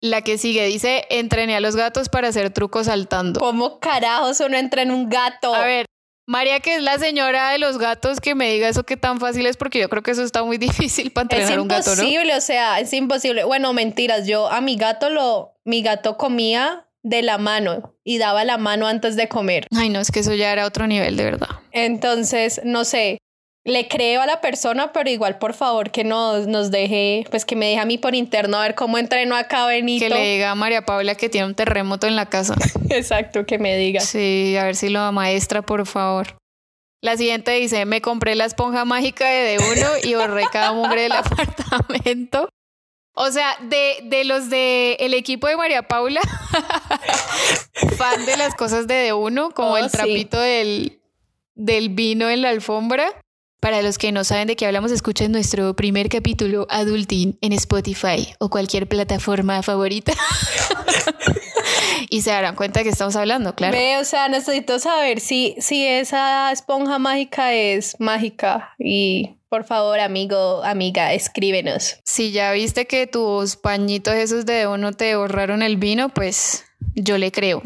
La 0.02 0.22
que 0.22 0.36
sigue 0.36 0.66
dice, 0.66 1.06
entrené 1.10 1.56
a 1.56 1.60
los 1.60 1.76
gatos 1.76 2.08
para 2.08 2.28
hacer 2.28 2.50
trucos 2.50 2.86
saltando. 2.86 3.40
¿Cómo 3.40 3.78
carajos 3.78 4.40
uno 4.40 4.58
entra 4.58 4.82
en 4.82 4.90
un 4.90 5.08
gato? 5.08 5.54
A 5.54 5.64
ver, 5.64 5.86
María, 6.26 6.60
que 6.60 6.76
es 6.76 6.82
la 6.82 6.98
señora 6.98 7.50
de 7.50 7.58
los 7.58 7.78
gatos, 7.78 8.20
que 8.20 8.34
me 8.34 8.52
diga 8.52 8.68
eso 8.68 8.84
que 8.84 8.96
tan 8.96 9.18
fácil 9.18 9.46
es, 9.46 9.56
porque 9.56 9.80
yo 9.80 9.88
creo 9.88 10.02
que 10.02 10.12
eso 10.12 10.22
está 10.22 10.44
muy 10.44 10.58
difícil 10.68 11.10
para 11.10 11.24
entrenar 11.24 11.60
un 11.60 11.68
gato, 11.68 11.90
¿no? 11.90 11.92
Es 11.92 11.98
imposible, 11.98 12.36
o 12.36 12.40
sea, 12.40 12.80
es 12.80 12.92
imposible. 12.92 13.44
Bueno, 13.44 13.72
mentiras, 13.72 14.26
yo 14.26 14.48
a 14.48 14.60
mi 14.60 14.76
gato 14.76 15.10
lo, 15.10 15.58
mi 15.64 15.82
gato 15.82 16.16
comía 16.16 16.86
de 17.02 17.22
la 17.22 17.38
mano 17.38 17.94
y 18.04 18.18
daba 18.18 18.44
la 18.44 18.58
mano 18.58 18.86
antes 18.86 19.16
de 19.16 19.28
comer. 19.28 19.66
Ay, 19.74 19.88
no, 19.88 20.00
es 20.00 20.10
que 20.10 20.20
eso 20.20 20.34
ya 20.34 20.52
era 20.52 20.66
otro 20.66 20.86
nivel, 20.86 21.16
de 21.16 21.24
verdad. 21.24 21.48
Entonces, 21.72 22.60
no 22.64 22.84
sé, 22.84 23.18
le 23.64 23.86
creo 23.86 24.22
a 24.22 24.26
la 24.26 24.40
persona, 24.40 24.92
pero 24.92 25.08
igual 25.08 25.38
por 25.38 25.54
favor 25.54 25.90
que 25.90 26.04
nos, 26.04 26.46
nos 26.46 26.70
deje, 26.70 27.24
pues 27.30 27.44
que 27.44 27.54
me 27.54 27.66
deje 27.66 27.80
a 27.80 27.84
mí 27.84 27.96
por 27.96 28.14
interno 28.14 28.58
a 28.58 28.62
ver 28.62 28.74
cómo 28.74 28.98
entreno 28.98 29.36
acá 29.36 29.66
Benito. 29.66 30.04
Que 30.04 30.10
le 30.10 30.32
diga 30.34 30.50
a 30.50 30.54
María 30.54 30.84
Paula 30.84 31.14
que 31.14 31.28
tiene 31.28 31.46
un 31.46 31.54
terremoto 31.54 32.06
en 32.06 32.16
la 32.16 32.26
casa. 32.26 32.54
Exacto, 32.90 33.46
que 33.46 33.58
me 33.58 33.76
diga. 33.76 34.00
Sí, 34.00 34.56
a 34.58 34.64
ver 34.64 34.76
si 34.76 34.88
lo 34.88 35.10
maestra, 35.12 35.62
por 35.62 35.86
favor. 35.86 36.36
La 37.00 37.16
siguiente 37.16 37.50
dice, 37.52 37.84
me 37.84 38.00
compré 38.00 38.34
la 38.36 38.44
esponja 38.44 38.84
mágica 38.84 39.28
de 39.28 39.58
D1 39.58 40.04
y 40.04 40.14
borré 40.14 40.44
cada 40.52 40.72
mugre 40.72 41.02
del 41.02 41.12
apartamento. 41.12 42.48
O 43.14 43.30
sea, 43.30 43.56
de, 43.60 43.98
de 44.04 44.24
los 44.24 44.48
del 44.48 44.96
el 44.98 45.14
equipo 45.14 45.46
de 45.46 45.56
María 45.56 45.82
Paula, 45.82 46.20
fan 47.96 48.24
de 48.24 48.36
las 48.36 48.54
cosas 48.54 48.86
de 48.86 49.10
D1, 49.10 49.52
como 49.52 49.72
oh, 49.72 49.76
el 49.76 49.90
trapito 49.90 50.40
del, 50.40 51.00
del 51.54 51.90
vino 51.90 52.30
en 52.30 52.42
la 52.42 52.48
alfombra. 52.48 53.21
Para 53.62 53.80
los 53.80 53.96
que 53.96 54.10
no 54.10 54.24
saben 54.24 54.48
de 54.48 54.56
qué 54.56 54.66
hablamos, 54.66 54.90
escuchen 54.90 55.30
nuestro 55.30 55.76
primer 55.76 56.08
capítulo 56.08 56.66
Adulting 56.68 57.38
en 57.40 57.52
Spotify 57.52 58.34
o 58.40 58.50
cualquier 58.50 58.88
plataforma 58.88 59.62
favorita. 59.62 60.12
y 62.10 62.22
se 62.22 62.30
darán 62.30 62.56
cuenta 62.56 62.82
que 62.82 62.88
estamos 62.88 63.14
hablando, 63.14 63.54
claro. 63.54 63.72
Ve, 63.72 63.98
o 63.98 64.04
sea, 64.04 64.28
necesito 64.28 64.80
saber 64.80 65.20
si, 65.20 65.54
si 65.60 65.86
esa 65.86 66.50
esponja 66.50 66.98
mágica 66.98 67.54
es 67.54 67.94
mágica. 68.00 68.74
Y 68.80 69.36
por 69.48 69.62
favor, 69.62 70.00
amigo, 70.00 70.64
amiga, 70.64 71.12
escríbenos. 71.12 72.00
Si 72.02 72.32
ya 72.32 72.50
viste 72.50 72.88
que 72.88 73.06
tus 73.06 73.54
pañitos 73.54 74.14
esos 74.14 74.44
de 74.44 74.66
uno 74.66 74.90
te 74.92 75.14
borraron 75.14 75.62
el 75.62 75.76
vino, 75.76 76.08
pues 76.08 76.64
yo 76.96 77.16
le 77.16 77.30
creo. 77.30 77.62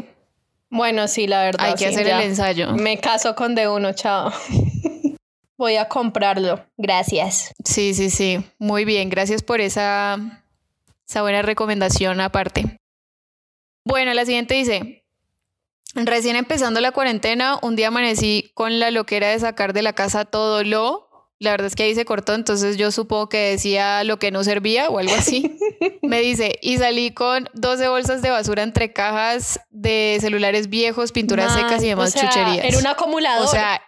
Bueno, 0.69 1.07
sí, 1.07 1.25
la 1.25 1.41
verdad. 1.41 1.65
Hay 1.65 1.73
que 1.73 1.87
hacer 1.87 2.07
el 2.07 2.21
ensayo. 2.21 2.73
Me 2.73 2.99
caso 2.99 3.33
con 3.33 3.55
de 3.55 3.67
uno, 3.67 3.93
chao. 3.93 4.31
Voy 5.57 5.75
a 5.75 5.87
comprarlo. 5.87 6.63
Gracias. 6.77 7.53
Sí, 7.63 7.93
sí, 7.93 8.09
sí. 8.09 8.45
Muy 8.59 8.85
bien. 8.85 9.09
Gracias 9.09 9.41
por 9.41 9.59
esa, 9.59 10.43
esa 11.07 11.21
buena 11.21 11.41
recomendación 11.41 12.21
aparte. 12.21 12.79
Bueno, 13.83 14.13
la 14.13 14.25
siguiente 14.25 14.53
dice, 14.53 15.05
recién 15.95 16.35
empezando 16.35 16.81
la 16.81 16.91
cuarentena, 16.91 17.57
un 17.61 17.75
día 17.75 17.87
amanecí 17.87 18.51
con 18.53 18.79
la 18.79 18.91
loquera 18.91 19.29
de 19.29 19.39
sacar 19.39 19.73
de 19.73 19.81
la 19.81 19.93
casa 19.93 20.25
todo 20.25 20.63
lo... 20.63 21.05
La 21.39 21.51
verdad 21.51 21.67
es 21.67 21.75
que 21.75 21.83
ahí 21.83 21.93
se 21.93 22.03
cortó, 22.03 22.33
entonces 22.33 22.77
yo 22.77 22.91
supongo 22.91 23.29
que 23.29 23.51
decía 23.51 24.03
lo 24.03 24.17
que 24.17 24.31
no 24.31 24.43
servía 24.43 24.89
o 24.89 24.97
algo 24.97 25.13
así. 25.13 25.55
Me 26.01 26.19
dice, 26.19 26.57
y 26.63 26.79
salí 26.79 27.11
con 27.11 27.47
12 27.53 27.87
bolsas 27.89 28.23
de 28.23 28.31
basura 28.31 28.63
entre 28.63 28.91
cajas 28.91 29.59
de 29.69 30.17
celulares 30.19 30.67
viejos, 30.67 31.11
pinturas 31.11 31.53
secas 31.53 31.83
y 31.83 31.89
demás 31.89 32.15
chucherías. 32.15 32.65
Era 32.65 32.79
un 32.79 32.87
acumulador. 32.87 33.45
O 33.45 33.47
sea, 33.51 33.79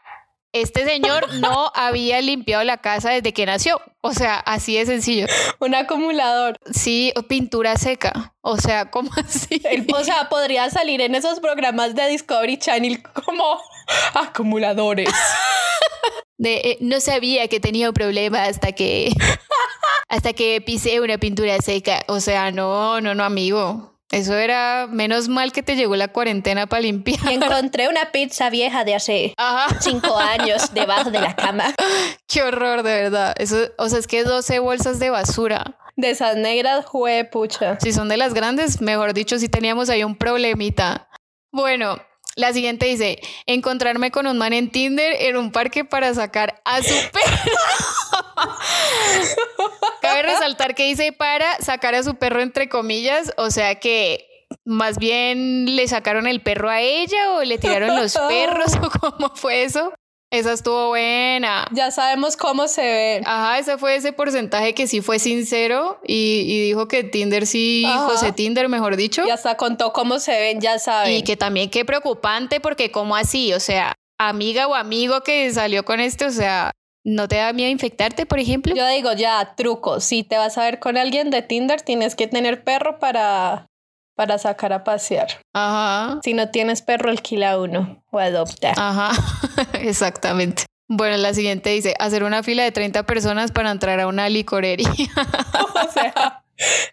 este 0.54 0.86
señor 0.86 1.34
no 1.40 1.72
había 1.76 2.22
limpiado 2.22 2.64
la 2.64 2.78
casa 2.78 3.12
desde 3.12 3.34
que 3.34 3.46
nació. 3.46 3.82
O 4.02 4.14
sea, 4.14 4.36
así 4.40 4.78
de 4.78 4.86
sencillo. 4.86 5.28
Un 5.60 5.76
acumulador. 5.76 6.58
Sí, 6.72 7.14
pintura 7.28 7.76
seca. 7.76 8.34
O 8.42 8.58
sea, 8.58 8.86
¿cómo 8.92 9.12
así? 9.18 9.62
o 9.94 10.04
sea, 10.04 10.30
podría 10.30 10.70
salir 10.70 11.02
en 11.02 11.16
esos 11.16 11.40
programas 11.40 11.96
de 11.96 12.08
Discovery 12.08 12.58
Channel 12.58 13.04
como 13.04 13.60
acumuladores. 14.14 15.10
De, 16.38 16.56
eh, 16.56 16.78
no 16.80 17.02
sabía 17.02 17.48
que 17.50 17.60
tenía 17.60 17.90
un 17.90 17.94
problema 17.94 18.44
hasta 18.46 18.72
que... 18.72 19.12
hasta 20.08 20.34
que 20.34 20.62
pisé 20.62 21.02
una 21.02 21.18
pintura 21.18 21.58
seca. 21.60 22.04
O 22.08 22.20
sea, 22.20 22.52
no, 22.52 23.02
no, 23.02 23.14
no, 23.14 23.24
amigo. 23.24 23.99
Eso 24.12 24.36
era 24.36 24.88
menos 24.90 25.28
mal 25.28 25.52
que 25.52 25.62
te 25.62 25.76
llegó 25.76 25.96
la 25.96 26.08
cuarentena 26.08 26.66
para 26.66 26.82
limpiar. 26.82 27.20
Y 27.32 27.36
encontré 27.36 27.90
una 27.90 28.12
pizza 28.12 28.50
vieja 28.50 28.84
de 28.84 28.96
hace 28.96 29.36
cinco 29.82 30.18
años 30.18 30.74
debajo 30.74 31.12
de 31.12 31.22
la 31.22 31.36
cama. 31.36 31.76
Qué 32.28 32.42
horror, 32.42 32.82
de 32.82 33.04
verdad. 33.04 33.36
Eso, 33.38 33.58
o 33.78 33.88
sea, 33.88 34.00
es 34.00 34.08
que 34.08 34.24
12 34.24 34.60
bolsas 34.60 35.00
de 35.00 35.12
basura. 35.12 35.78
De 35.96 36.10
esas 36.10 36.38
negras, 36.38 36.86
jue 36.86 37.24
pucha. 37.26 37.78
Si 37.80 37.92
son 37.92 38.10
de 38.10 38.18
las 38.18 38.34
grandes, 38.34 38.82
mejor 38.82 39.14
dicho, 39.14 39.38
si 39.38 39.48
teníamos 39.48 39.90
ahí 39.90 40.04
un 40.04 40.16
problemita. 40.16 41.10
Bueno, 41.52 41.98
la 42.40 42.54
siguiente 42.54 42.86
dice, 42.86 43.20
encontrarme 43.46 44.12
con 44.12 44.26
un 44.26 44.38
man 44.38 44.54
en 44.54 44.72
Tinder 44.72 45.14
en 45.20 45.36
un 45.36 45.52
parque 45.52 45.84
para 45.84 46.14
sacar 46.14 46.62
a 46.64 46.82
su 46.82 46.94
perro. 47.12 47.52
Cabe 50.02 50.22
resaltar 50.24 50.74
que 50.74 50.86
dice 50.88 51.12
para 51.12 51.58
sacar 51.58 51.96
a 51.96 52.04
su 52.04 52.16
perro 52.16 52.42
entre 52.42 52.70
comillas, 52.70 53.34
o 53.36 53.52
sea 53.52 53.76
que 53.76 54.26
más 54.64 54.98
bien 54.98 55.76
le 55.76 55.88
sacaron 55.88 56.28
el 56.28 56.42
perro 56.42 56.70
a 56.70 56.80
ella 56.82 57.34
o 57.34 57.44
le 57.44 57.58
tiraron 57.58 57.96
los 57.98 58.14
perros 58.14 58.74
o 58.82 58.90
cómo 58.90 59.36
fue 59.36 59.64
eso. 59.64 59.94
Esa 60.32 60.54
estuvo 60.54 60.90
buena. 60.90 61.68
Ya 61.72 61.90
sabemos 61.90 62.38
cómo 62.38 62.68
se 62.68 62.82
ve. 62.82 63.22
Ajá, 63.26 63.58
ese 63.58 63.80
fue 63.80 63.96
ese 63.96 64.14
porcentaje 64.14 64.76
que 64.76 64.86
sí 64.86 65.02
fue 65.02 65.18
sincero 65.18 66.00
y, 66.06 66.66
dijo 66.66 66.88
que 66.88 67.04
Tinder 67.04 67.48
sí, 67.48 67.84
José 68.06 68.32
Tinder, 68.32 68.70
mejor 68.70 68.96
dicho. 68.96 69.26
Y 69.26 69.32
hasta 69.32 69.58
contó 69.58 69.92
cómo 69.92 70.20
se 70.20 70.40
ven, 70.40 70.62
ya 70.62 70.78
saben. 70.78 71.16
Y 71.16 71.24
que 71.24 71.36
también 71.36 71.72
qué 71.72 71.84
preocupante 71.84 72.60
porque 72.60 72.92
cómo 72.92 73.16
así, 73.16 73.54
o 73.54 73.60
sea, 73.60 73.96
amiga 74.20 74.68
o 74.68 74.76
amigo 74.76 75.22
que 75.22 75.52
salió 75.52 75.84
con 75.84 76.00
este, 76.00 76.26
o 76.26 76.32
sea, 76.32 76.72
¿no 77.04 77.28
te 77.28 77.38
da 77.38 77.52
miedo 77.52 77.72
infectarte, 77.72 78.28
por 78.28 78.38
ejemplo? 78.38 78.76
Yo 78.76 78.88
digo 78.88 79.14
ya, 79.14 79.56
truco, 79.56 80.00
si 80.00 80.24
te 80.24 80.38
vas 80.38 80.60
a 80.60 80.64
ver 80.64 80.80
con 80.80 80.96
alguien 80.96 81.32
de 81.32 81.42
Tinder, 81.42 81.82
tienes 81.82 82.16
que 82.16 82.28
tener 82.28 82.64
perro 82.64 83.00
para 83.00 83.66
para 84.20 84.38
sacar 84.38 84.74
a 84.74 84.84
pasear. 84.84 85.30
Ajá. 85.54 86.20
Si 86.26 86.34
no 86.34 86.50
tienes 86.50 86.82
perro, 86.82 87.10
alquila 87.10 87.58
uno 87.58 88.04
o 88.12 88.20
adopta. 88.20 88.74
Ajá, 88.76 89.12
exactamente. 89.80 90.66
Bueno, 90.90 91.16
la 91.16 91.34
siguiente 91.34 91.70
dice, 91.70 91.96
hacer 92.00 92.26
una 92.26 92.44
fila 92.44 92.64
de 92.64 92.74
30 92.74 93.06
personas 93.06 93.54
para 93.54 93.72
entrar 93.72 93.98
a 94.02 94.08
una 94.08 94.28
licorería. 94.28 94.90
o 95.74 95.92
sea, 95.94 96.44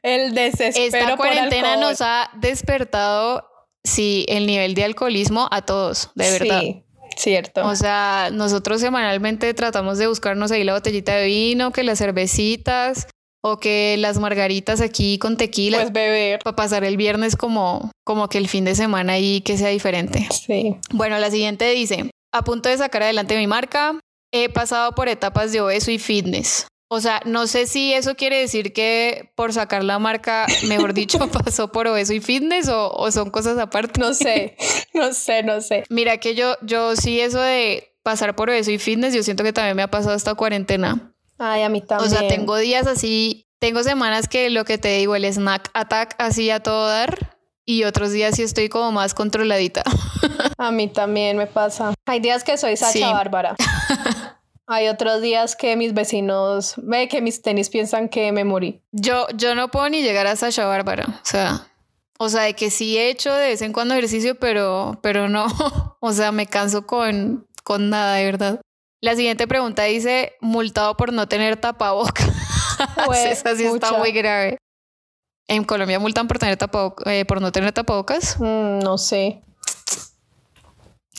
el 0.05 0.35
desespero 0.37 0.99
Esta 0.99 1.17
cuarentena 1.17 1.77
nos 1.77 2.01
ha 2.01 2.31
despertado, 2.35 3.45
sí, 3.83 4.25
el 4.29 4.47
nivel 4.47 4.77
de 4.77 4.85
alcoholismo 4.85 5.49
a 5.51 5.63
todos, 5.63 6.13
de 6.15 6.31
verdad. 6.31 6.61
Sí. 6.61 6.85
Cierto. 7.17 7.67
O 7.67 7.75
sea, 7.75 8.29
nosotros 8.33 8.81
semanalmente 8.81 9.53
tratamos 9.53 9.99
de 9.99 10.07
buscarnos 10.07 10.53
ahí 10.53 10.63
la 10.63 10.75
botellita 10.75 11.17
de 11.17 11.27
vino, 11.27 11.73
que 11.73 11.83
las 11.83 11.99
cervecitas, 11.99 13.09
o 13.49 13.61
que 13.61 13.97
las 13.99 14.19
margaritas 14.19 14.81
aquí 14.81 15.19
con 15.19 15.37
tequila. 15.37 15.79
Pues 15.79 15.93
beber. 15.93 16.41
Para 16.41 16.57
pasar 16.57 16.83
el 16.83 16.97
viernes 16.97 17.37
como, 17.37 17.93
como 18.05 18.29
que 18.29 18.39
el 18.39 18.49
fin 18.49 18.65
de 18.65 18.75
semana 18.75 19.13
ahí 19.15 19.41
que 19.41 19.57
sea 19.57 19.69
diferente. 19.69 20.27
Sí. 20.33 20.77
Bueno, 20.93 21.17
la 21.19 21.31
siguiente 21.31 21.71
dice, 21.71 22.11
a 22.33 22.43
punto 22.43 22.69
de 22.69 22.77
sacar 22.77 23.05
adelante 23.05 23.37
mi 23.37 23.47
marca, 23.47 24.01
he 24.33 24.49
pasado 24.49 24.97
por 24.97 25.09
etapas 25.09 25.53
de 25.53 25.61
obeso 25.61 25.93
y 25.93 25.99
fitness. 25.99 26.67
O 26.89 27.01
sea, 27.01 27.21
no 27.25 27.47
sé 27.47 27.67
si 27.67 27.93
eso 27.93 28.17
quiere 28.17 28.39
decir 28.39 28.73
que 28.73 29.31
por 29.37 29.53
sacar 29.53 29.85
la 29.85 30.01
marca, 30.01 30.47
mejor 30.67 30.93
dicho, 30.95 31.19
pasó 31.29 31.71
por 31.71 31.87
obeso 31.87 32.15
y 32.15 32.21
fitness 32.21 32.69
o, 32.69 32.93
o, 32.93 33.13
son 33.13 33.31
cosas 33.31 33.59
aparte. 33.59 34.01
No 34.01 34.13
sé, 34.13 34.57
no 34.95 35.13
sé, 35.13 35.45
no 35.45 35.61
sé. 35.61 35.85
Mira 35.89 36.19
que 36.19 36.35
yo, 36.35 36.57
yo 36.63 36.97
sí 36.97 37.21
eso 37.21 37.41
de 37.41 37.93
pasar 38.03 38.35
por 38.35 38.51
obeso 38.51 38.73
y 38.73 38.79
fitness, 38.79 39.15
yo 39.15 39.23
siento 39.23 39.45
que 39.45 39.53
también 39.53 39.77
me 39.77 39.83
ha 39.83 39.91
pasado 39.91 40.17
esta 40.17 40.35
cuarentena. 40.35 41.13
Ay, 41.39 41.63
a 41.63 41.69
mí 41.69 41.81
también. 41.81 42.13
O 42.13 42.15
sea, 42.15 42.29
tengo 42.29 42.57
días 42.57 42.87
así, 42.87 43.47
tengo 43.59 43.83
semanas 43.83 44.29
que 44.29 44.51
lo 44.51 44.65
que 44.65 44.79
te 44.79 44.97
digo, 44.99 45.17
el 45.17 45.25
snack 45.25 45.71
attack 45.75 46.15
así 46.19 46.51
a 46.51 46.61
todo 46.61 46.89
dar. 46.89 47.37
Y 47.69 47.83
otros 47.83 48.13
días 48.13 48.37
sí 48.37 48.43
estoy 48.43 48.69
como 48.69 48.93
más 48.93 49.13
controladita. 49.13 49.83
A 50.59 50.71
mí 50.71 50.87
también 50.87 51.37
me 51.37 51.49
pasa. 51.49 51.95
Hay 52.07 52.21
días 52.21 52.45
que 52.45 52.57
soy 52.57 52.77
Sacha 52.77 53.11
Bárbara. 53.11 53.57
Hay 54.69 54.89
otros 54.89 55.21
días 55.21 55.57
que 55.57 55.77
mis 55.77 55.93
vecinos 55.93 56.75
ve 56.77 57.09
que 57.09 57.21
mis 57.21 57.43
tenis 57.43 57.69
piensan 57.69 58.09
que 58.09 58.31
me 58.31 58.45
morí. 58.45 58.83
Yo, 58.93 59.27
yo 59.35 59.55
no 59.57 59.69
puedo 59.69 59.89
ni 59.89 60.03
llegar 60.03 60.29
a 60.29 60.37
Sacha 60.37 60.65
Bárbara. 60.65 61.07
O 61.09 61.25
sea, 61.25 61.67
o 62.19 62.29
sea, 62.29 62.43
de 62.43 62.55
que 62.55 62.71
sí 62.71 62.97
he 62.97 63.11
hecho 63.11 63.33
de 63.33 63.49
vez 63.49 63.63
en 63.63 63.73
cuando 63.73 63.95
ejercicio, 63.95 64.37
pero, 64.37 64.99
pero 65.03 65.29
no. 65.29 65.47
O 66.01 66.13
sea, 66.13 66.31
me 66.31 66.47
canso 66.47 66.87
con, 66.87 67.49
con 67.65 67.91
nada, 67.91 68.15
de 68.15 68.25
verdad. 68.27 68.61
La 69.01 69.15
siguiente 69.15 69.47
pregunta 69.47 69.85
dice, 69.85 70.33
multado 70.41 70.97
por 70.97 71.13
no 71.13 71.29
tener 71.29 71.57
tapabocas. 71.57 72.29
Esa 73.15 73.55
sí 73.55 73.65
está 73.65 73.93
muy 73.93 74.13
grave. 74.13 74.59
¿En 75.49 75.65
Colombia 75.65 75.99
multan 75.99 76.27
por, 76.27 76.39
tener 76.39 76.59
eh, 77.05 77.25
por 77.25 77.41
no 77.41 77.53
tener 77.53 77.73
tapabocas? 77.73 78.37
Mm, 78.41 78.81
no 78.81 78.99
sé. 78.99 79.43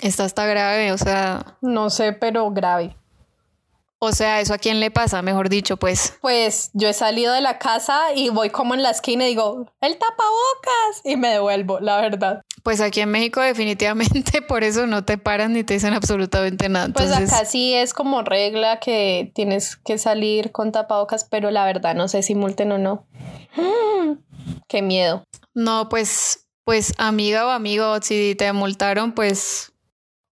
Esta 0.01 0.25
está 0.25 0.45
grave, 0.45 0.91
o 0.91 0.97
sea... 0.97 1.57
No 1.61 1.89
sé, 1.89 2.13
pero 2.13 2.51
grave. 2.51 2.95
O 3.99 4.11
sea, 4.11 4.41
¿eso 4.41 4.53
a 4.53 4.59
quién 4.59 4.79
le 4.79 4.91
pasa? 4.91 5.23
Mejor 5.23 5.49
dicho, 5.49 5.77
pues. 5.77 6.13
Pues 6.21 6.69
yo 6.73 6.87
he 6.87 6.93
salido 6.93 7.33
de 7.33 7.41
la 7.41 7.57
casa 7.57 8.13
y 8.13 8.29
voy 8.29 8.51
como 8.51 8.75
en 8.75 8.83
la 8.83 8.91
esquina 8.91 9.25
y 9.25 9.29
digo, 9.29 9.65
el 9.81 9.97
tapabocas. 9.97 11.01
Y 11.03 11.15
me 11.15 11.29
devuelvo, 11.29 11.79
la 11.79 11.99
verdad. 11.99 12.41
Pues 12.67 12.81
aquí 12.81 12.99
en 12.99 13.11
México 13.11 13.39
definitivamente 13.39 14.41
por 14.45 14.65
eso 14.65 14.87
no 14.87 15.05
te 15.05 15.17
paran 15.17 15.53
ni 15.53 15.63
te 15.63 15.75
dicen 15.75 15.93
absolutamente 15.93 16.67
nada. 16.67 16.89
Pues 16.93 17.13
acá 17.13 17.45
sí 17.45 17.73
es 17.73 17.93
como 17.93 18.23
regla 18.23 18.81
que 18.81 19.31
tienes 19.33 19.77
que 19.77 19.97
salir 19.97 20.51
con 20.51 20.73
tapabocas, 20.73 21.23
pero 21.23 21.49
la 21.49 21.63
verdad 21.63 21.95
no 21.95 22.09
sé 22.09 22.23
si 22.23 22.35
multen 22.35 22.73
o 22.73 22.77
no. 22.77 23.07
qué 24.67 24.81
miedo. 24.81 25.23
No, 25.53 25.87
pues, 25.87 26.49
pues 26.65 26.93
amiga 26.97 27.47
o 27.47 27.51
amigo, 27.51 28.01
si 28.01 28.35
te 28.37 28.51
multaron, 28.51 29.13
pues 29.13 29.71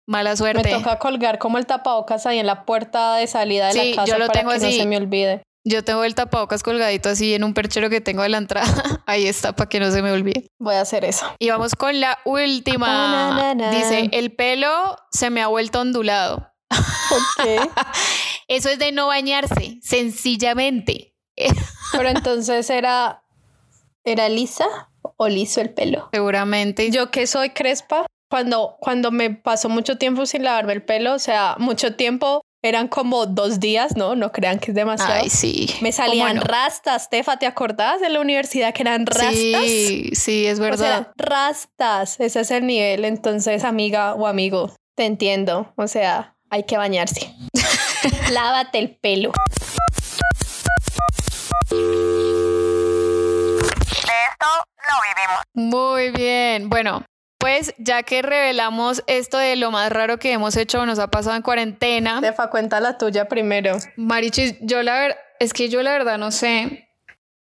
Mala 0.05 0.35
suerte. 0.37 0.65
Me 0.65 0.71
toca 0.71 0.99
colgar 0.99 1.39
como 1.39 1.59
el 1.59 1.67
tapabocas 1.67 2.27
ahí 2.27 2.41
en 2.41 2.47
la 2.47 2.65
puerta 2.65 3.15
de 3.15 3.29
salida 3.29 3.69
de 3.69 3.75
la 3.75 3.95
casa 3.95 4.11
yo 4.11 4.19
lo 4.19 4.27
para 4.27 4.41
tengo 4.41 4.51
que 4.51 4.59
no 4.59 4.71
se 4.73 4.87
me 4.87 4.97
olvide. 4.97 5.45
Yo 5.67 5.83
tengo 5.83 6.05
el 6.05 6.15
tapabocas 6.15 6.63
colgadito 6.63 7.09
así 7.09 7.33
en 7.33 7.43
un 7.43 7.55
perchero 7.55 7.89
que 7.89 8.03
tengo 8.03 8.23
de 8.23 8.29
la 8.29 8.39
entrada. 8.39 8.67
Ahí 9.07 9.27
está, 9.27 9.57
para 9.57 9.69
que 9.69 9.81
no 9.81 9.91
se 9.91 10.03
me 10.03 10.13
olvide. 10.13 10.47
Voy 10.59 10.75
a 10.75 10.83
hacer 10.83 11.07
eso. 11.07 11.27
Y 11.39 11.49
vamos 11.49 11.75
con 11.75 12.01
la 12.01 12.19
última. 12.27 13.55
Dice, 13.73 14.11
el 14.13 14.33
pelo 14.33 14.97
se 15.11 15.31
me 15.31 15.41
ha 15.41 15.47
vuelto 15.47 15.81
ondulado. 15.81 16.53
qué? 17.43 17.59
eso 18.49 18.69
es 18.69 18.79
de 18.79 18.93
no 18.93 19.07
bañarse, 19.07 19.79
sencillamente. 19.83 21.15
Pero 21.93 22.11
entonces 22.11 22.69
era, 22.69 23.25
¿era 24.05 24.29
lisa 24.29 24.67
o 25.17 25.29
liso 25.29 25.63
el 25.63 25.71
pelo? 25.73 26.11
Seguramente. 26.13 26.91
Yo 26.91 27.11
que 27.11 27.27
soy 27.27 27.51
crespa, 27.51 28.07
cuando, 28.29 28.77
cuando 28.81 29.11
me 29.11 29.31
pasó 29.31 29.69
mucho 29.69 29.97
tiempo 29.97 30.27
sin 30.27 30.45
lavarme 30.45 30.73
el 30.75 30.83
pelo, 30.83 31.15
o 31.15 31.19
sea, 31.19 31.57
mucho 31.59 31.95
tiempo, 31.95 32.43
eran 32.65 32.89
como 32.89 33.27
dos 33.27 33.61
días, 33.61 33.95
¿no? 33.95 34.17
No 34.17 34.33
crean 34.33 34.59
que 34.59 34.71
es 34.71 34.75
demasiado. 34.75 35.21
Ay, 35.23 35.29
sí. 35.29 35.69
Me 35.83 35.93
salían 35.93 36.41
rastas, 36.41 37.11
Tefa, 37.11 37.37
¿te 37.37 37.47
acordás 37.47 38.01
de 38.01 38.09
la 38.09 38.21
universidad 38.21 38.73
que 38.73 38.83
eran 38.83 39.05
rastas? 39.05 39.35
Sí, 39.35 40.11
sí, 40.15 40.47
es 40.47 40.59
verdad. 40.59 40.73
O 40.75 41.05
sea, 41.05 41.13
rastas, 41.17 42.19
ese 42.21 42.41
es 42.41 42.51
el 42.51 42.67
nivel. 42.67 43.05
Entonces, 43.05 43.65
amiga 43.65 44.15
o 44.15 44.27
amigo, 44.27 44.75
te 44.97 45.05
entiendo. 45.05 45.75
O 45.77 45.87
sea, 45.87 46.37
hay 46.49 46.63
que 46.63 46.79
bañarse. 46.79 47.35
Lávate 48.33 48.79
el 48.79 48.97
pelo. 48.97 49.33
De 51.69 51.77
esto 54.31 54.47
no 54.89 54.95
vivimos. 55.03 55.43
Muy 55.53 56.11
bien. 56.13 56.71
Bueno, 56.71 57.04
pues 57.45 57.75
ya 57.77 58.03
que 58.05 58.23
revelamos 58.23 59.05
esto 59.07 59.37
de 59.37 59.57
lo 59.57 59.71
más 59.71 59.93
raro 59.93 60.19
que 60.19 60.33
hemos 60.33 60.57
hecho 60.57 60.81
o 60.81 60.87
nos 60.87 60.99
ha 60.99 61.09
pasado 61.09 61.37
en 61.37 61.43
cuarentena. 61.43 62.23
Defa, 62.23 62.49
cuenta 62.49 62.81
la 62.81 62.97
tuya 62.97 63.29
primero. 63.29 63.77
Marichis, 63.97 64.55
yo 64.63 64.83
la 64.83 64.99
verdad, 64.99 65.19
es 65.41 65.53
que 65.53 65.69
yo 65.69 65.83
la 65.83 65.93
verdad 65.93 66.17
no 66.17 66.31
sé, 66.31 66.89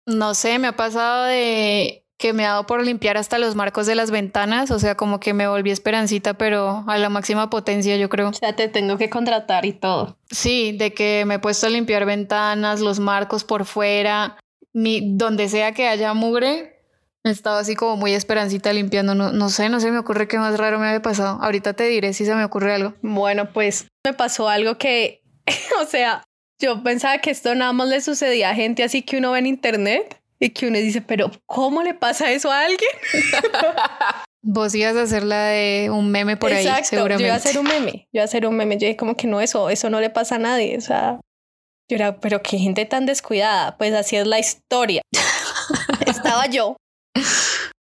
no 0.04 0.34
sé, 0.34 0.58
me 0.58 0.66
ha 0.66 0.76
pasado 0.76 1.26
de 1.26 2.04
que 2.18 2.32
me 2.32 2.44
ha 2.44 2.48
dado 2.48 2.66
por 2.66 2.84
limpiar 2.84 3.16
hasta 3.16 3.38
los 3.38 3.54
marcos 3.54 3.86
de 3.86 3.94
las 3.94 4.10
ventanas, 4.10 4.72
o 4.72 4.80
sea, 4.80 4.96
como 4.96 5.20
que 5.20 5.34
me 5.34 5.46
volví 5.46 5.70
esperancita, 5.70 6.34
pero 6.34 6.82
a 6.88 6.98
la 6.98 7.08
máxima 7.08 7.48
potencia, 7.48 7.96
yo 7.96 8.08
creo. 8.08 8.30
O 8.30 8.32
sea, 8.32 8.56
te 8.56 8.66
tengo 8.66 8.98
que 8.98 9.08
contratar 9.08 9.66
y 9.66 9.72
todo. 9.72 10.18
Sí, 10.32 10.76
de 10.76 10.94
que 10.94 11.22
me 11.28 11.34
he 11.34 11.38
puesto 11.38 11.68
a 11.68 11.70
limpiar 11.70 12.06
ventanas, 12.06 12.80
los 12.80 12.98
marcos 12.98 13.44
por 13.44 13.64
fuera, 13.64 14.36
mi, 14.72 15.14
donde 15.14 15.48
sea 15.48 15.74
que 15.74 15.86
haya 15.86 16.12
mugre, 16.12 16.75
estaba 17.30 17.58
así 17.58 17.74
como 17.74 17.96
muy 17.96 18.14
esperancita 18.14 18.72
limpiando. 18.72 19.14
No, 19.14 19.32
no 19.32 19.48
sé, 19.48 19.68
no 19.68 19.80
se 19.80 19.90
me 19.90 19.98
ocurre 19.98 20.28
qué 20.28 20.38
más 20.38 20.58
raro 20.58 20.78
me 20.78 20.86
había 20.86 21.02
pasado. 21.02 21.38
Ahorita 21.42 21.74
te 21.74 21.84
diré 21.84 22.12
si 22.12 22.24
se 22.24 22.34
me 22.34 22.44
ocurre 22.44 22.74
algo. 22.74 22.94
Bueno, 23.02 23.52
pues 23.52 23.86
me 24.04 24.12
pasó 24.12 24.48
algo 24.48 24.78
que, 24.78 25.22
o 25.82 25.86
sea, 25.86 26.24
yo 26.60 26.82
pensaba 26.82 27.18
que 27.18 27.30
esto 27.30 27.54
nada 27.54 27.72
más 27.72 27.88
le 27.88 28.00
sucedía 28.00 28.50
a 28.50 28.54
gente 28.54 28.82
así 28.82 29.02
que 29.02 29.18
uno 29.18 29.32
ve 29.32 29.40
en 29.40 29.46
internet 29.46 30.20
y 30.38 30.50
que 30.50 30.66
uno 30.66 30.78
dice, 30.78 31.00
pero 31.00 31.30
¿cómo 31.46 31.82
le 31.82 31.94
pasa 31.94 32.30
eso 32.30 32.50
a 32.50 32.60
alguien? 32.60 32.90
Vos 34.42 34.74
ibas 34.74 34.94
a 34.96 35.02
hacer 35.02 35.24
la 35.24 35.46
de 35.46 35.90
un 35.90 36.10
meme 36.10 36.36
por 36.36 36.52
ahí, 36.52 36.68
seguramente. 36.84 37.22
Yo 37.22 37.26
iba 37.26 37.34
a 37.34 37.38
hacer 37.38 37.58
un 37.58 37.66
meme, 37.66 38.08
yo 38.12 38.18
iba 38.18 38.22
a 38.22 38.26
hacer 38.26 38.46
un 38.46 38.56
meme. 38.56 38.76
Yo 38.76 38.86
dije 38.86 38.96
como 38.96 39.16
que 39.16 39.26
no, 39.26 39.40
eso, 39.40 39.70
eso 39.70 39.90
no 39.90 40.00
le 40.00 40.08
pasa 40.08 40.36
a 40.36 40.38
nadie. 40.38 40.78
O 40.78 40.80
sea, 40.80 41.18
Yo 41.90 41.96
era, 41.96 42.20
pero 42.20 42.42
qué 42.42 42.56
gente 42.58 42.84
tan 42.84 43.06
descuidada. 43.06 43.76
Pues 43.76 43.92
así 43.92 44.14
es 44.14 44.26
la 44.26 44.38
historia. 44.38 45.02
Estaba 46.06 46.46
yo 46.46 46.76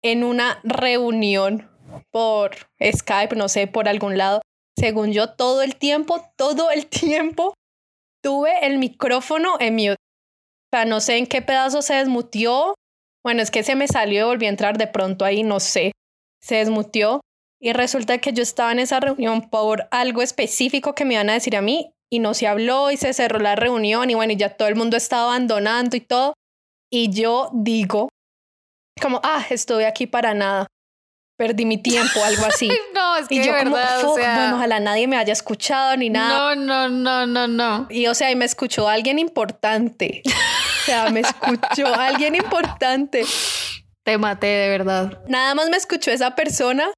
en 0.03 0.25
una 0.25 0.61
reunión 0.63 1.71
por 2.11 2.57
Skype, 2.83 3.37
no 3.37 3.49
sé, 3.49 3.67
por 3.67 3.89
algún 3.89 4.17
lado. 4.19 4.41
Según 4.77 5.13
yo, 5.13 5.35
todo 5.35 5.63
el 5.63 5.77
tiempo, 5.77 6.25
todo 6.37 6.71
el 6.71 6.87
tiempo 6.87 7.55
tuve 8.23 8.67
el 8.67 8.79
micrófono 8.79 9.57
en 9.61 9.75
mute. 9.75 9.93
O 9.93 10.77
sea, 10.77 10.85
no 10.85 11.01
sé 11.01 11.17
en 11.17 11.27
qué 11.27 11.43
pedazo 11.43 11.83
se 11.83 11.95
desmutió. 11.95 12.75
Bueno, 13.25 13.43
es 13.43 13.51
que 13.51 13.63
se 13.63 13.75
me 13.75 13.89
salió 13.89 14.27
y 14.27 14.29
volví 14.29 14.47
a 14.47 14.51
entrar 14.51 14.79
de 14.79 14.87
pronto 14.87 15.25
ahí, 15.25 15.43
no 15.43 15.61
sé. 15.61 15.93
Se 16.41 16.57
desmutió 16.57 17.21
y 17.61 17.73
resulta 17.73 18.19
que 18.19 18.33
yo 18.33 18.43
estaba 18.43 18.71
en 18.73 18.79
esa 18.79 19.01
reunión 19.01 19.51
por 19.51 19.89
algo 19.91 20.23
específico 20.23 20.95
que 20.95 21.05
me 21.05 21.15
iban 21.15 21.31
a 21.31 21.35
decir 21.35 21.57
a 21.57 21.63
mí 21.63 21.91
y 22.11 22.21
no 22.21 22.35
se 22.35 22.47
habló 22.47 22.91
y 22.91 22.97
se 22.97 23.13
cerró 23.13 23.39
la 23.39 23.57
reunión 23.57 24.11
y 24.11 24.15
bueno, 24.15 24.33
ya 24.35 24.57
todo 24.57 24.69
el 24.69 24.77
mundo 24.77 24.97
estaba 24.97 25.25
abandonando 25.25 25.97
y 25.97 26.01
todo. 26.01 26.35
Y 26.91 27.11
yo 27.11 27.51
digo, 27.53 28.09
como, 28.99 29.21
ah, 29.23 29.45
estuve 29.51 29.87
aquí 29.87 30.07
para 30.07 30.35
nada. 30.35 30.67
Perdí 31.39 31.65
mi 31.65 31.79
tiempo, 31.81 32.25
algo 32.25 32.45
así. 32.47 32.69
no, 32.95 33.17
es 33.17 33.29
que 33.29 33.37
y 33.37 33.45
yo 33.45 33.53
de 33.53 33.65
como, 33.65 33.77
verdad, 33.77 33.99
o 34.05 34.09
"Fuck, 34.09 34.19
sea, 34.19 34.37
bueno, 34.37 34.57
ojalá 34.57 34.81
nadie 34.81 35.07
me 35.07 35.17
haya 35.17 35.33
escuchado 35.33 35.97
ni 35.97 36.11
nada. 36.11 36.55
no, 36.57 36.89
no, 36.89 36.89
no, 36.89 37.27
no, 37.27 37.47
no. 37.47 37.87
Y 37.91 38.07
o 38.09 38.15
sea, 38.15 38.31
y 38.31 38.37
me 38.37 38.45
escuchó 38.45 38.89
alguien 38.89 39.19
importante. 39.19 40.23
O 40.27 40.85
sea, 40.85 41.11
me 41.11 41.21
escuchó 41.21 41.87
alguien 41.95 42.35
importante. 42.35 43.25
Te 44.05 44.19
maté 44.19 44.47
de 44.47 44.69
verdad. 44.71 45.23
Nada 45.29 45.55
más 45.55 45.69
me 45.69 45.77
escuchó 45.77 46.11
esa 46.11 46.35
persona, 46.35 46.91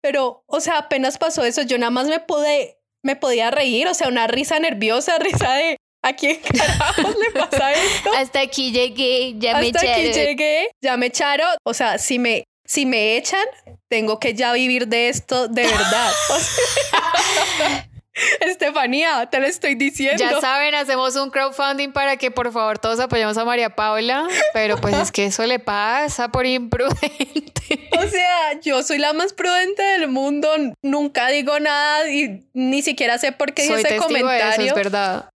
pero, 0.00 0.44
o 0.46 0.60
sea, 0.60 0.78
apenas 0.78 1.18
pasó 1.18 1.44
eso, 1.44 1.62
yo 1.62 1.76
nada 1.78 1.90
más 1.90 2.06
me 2.06 2.20
pude, 2.20 2.78
me 3.02 3.16
podía 3.16 3.50
reír, 3.50 3.88
o 3.88 3.94
sea, 3.94 4.08
una 4.08 4.26
risa 4.26 4.58
nerviosa, 4.60 5.18
risa 5.18 5.52
de, 5.54 5.76
¿a 6.04 6.12
quién 6.12 6.40
carajos 6.40 7.16
le 7.18 7.30
pasa 7.40 7.72
esto? 7.72 8.10
Hasta 8.16 8.40
aquí 8.40 8.70
llegué, 8.72 9.34
ya 9.38 9.58
me 9.58 9.66
Hasta 9.66 9.80
aquí 9.80 9.88
echaron. 9.88 10.12
llegué, 10.26 10.70
ya 10.82 10.96
me 10.96 11.06
echaron, 11.06 11.48
o 11.64 11.74
sea, 11.74 11.98
si 11.98 12.18
me, 12.18 12.44
si 12.64 12.86
me 12.86 13.16
echan, 13.16 13.44
tengo 13.88 14.18
que 14.18 14.34
ya 14.34 14.52
vivir 14.52 14.86
de 14.88 15.08
esto 15.08 15.48
de 15.48 15.62
verdad. 15.66 16.12
O 16.30 16.38
sea, 16.38 17.88
Estefanía, 18.40 19.26
te 19.30 19.40
lo 19.40 19.46
estoy 19.46 19.74
diciendo. 19.74 20.22
Ya 20.22 20.40
saben, 20.40 20.74
hacemos 20.74 21.16
un 21.16 21.30
crowdfunding 21.30 21.92
para 21.92 22.16
que 22.16 22.30
por 22.30 22.52
favor 22.52 22.78
todos 22.78 23.00
apoyemos 23.00 23.36
a 23.38 23.44
María 23.44 23.70
Paula, 23.70 24.28
pero 24.52 24.76
pues 24.76 24.94
es 24.94 25.10
que 25.10 25.24
eso 25.26 25.44
le 25.46 25.58
pasa 25.58 26.28
por 26.30 26.46
imprudente. 26.46 27.88
O 27.98 28.08
sea, 28.08 28.60
yo 28.62 28.82
soy 28.84 28.98
la 28.98 29.12
más 29.14 29.32
prudente 29.32 29.82
del 29.82 30.08
mundo, 30.08 30.48
nunca 30.82 31.28
digo 31.28 31.58
nada 31.58 32.08
y 32.08 32.46
ni 32.52 32.82
siquiera 32.82 33.18
sé 33.18 33.32
por 33.32 33.52
qué 33.52 33.66
Soy 33.66 33.80
hice 33.80 33.88
ese 33.88 33.98
testigo 33.98 34.28
de 34.28 34.38
comentario. 34.38 34.66
eso, 34.66 34.76
es 34.76 34.84
verdad. 34.84 35.30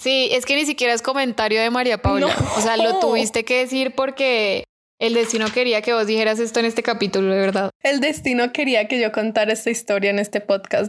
Sí, 0.00 0.28
es 0.32 0.46
que 0.46 0.56
ni 0.56 0.66
siquiera 0.66 0.92
es 0.92 1.02
comentario 1.02 1.60
de 1.60 1.70
María 1.70 1.98
Paula. 1.98 2.26
No. 2.26 2.56
O 2.56 2.60
sea, 2.60 2.76
lo 2.76 2.98
tuviste 3.00 3.44
que 3.44 3.58
decir 3.58 3.94
porque 3.94 4.64
el 5.00 5.14
destino 5.14 5.46
quería 5.52 5.82
que 5.82 5.92
vos 5.92 6.06
dijeras 6.06 6.38
esto 6.38 6.60
en 6.60 6.66
este 6.66 6.82
capítulo, 6.82 7.32
de 7.32 7.38
verdad. 7.40 7.70
El 7.82 8.00
destino 8.00 8.52
quería 8.52 8.88
que 8.88 9.00
yo 9.00 9.12
contara 9.12 9.52
esta 9.52 9.70
historia 9.70 10.10
en 10.10 10.18
este 10.18 10.40
podcast. 10.40 10.88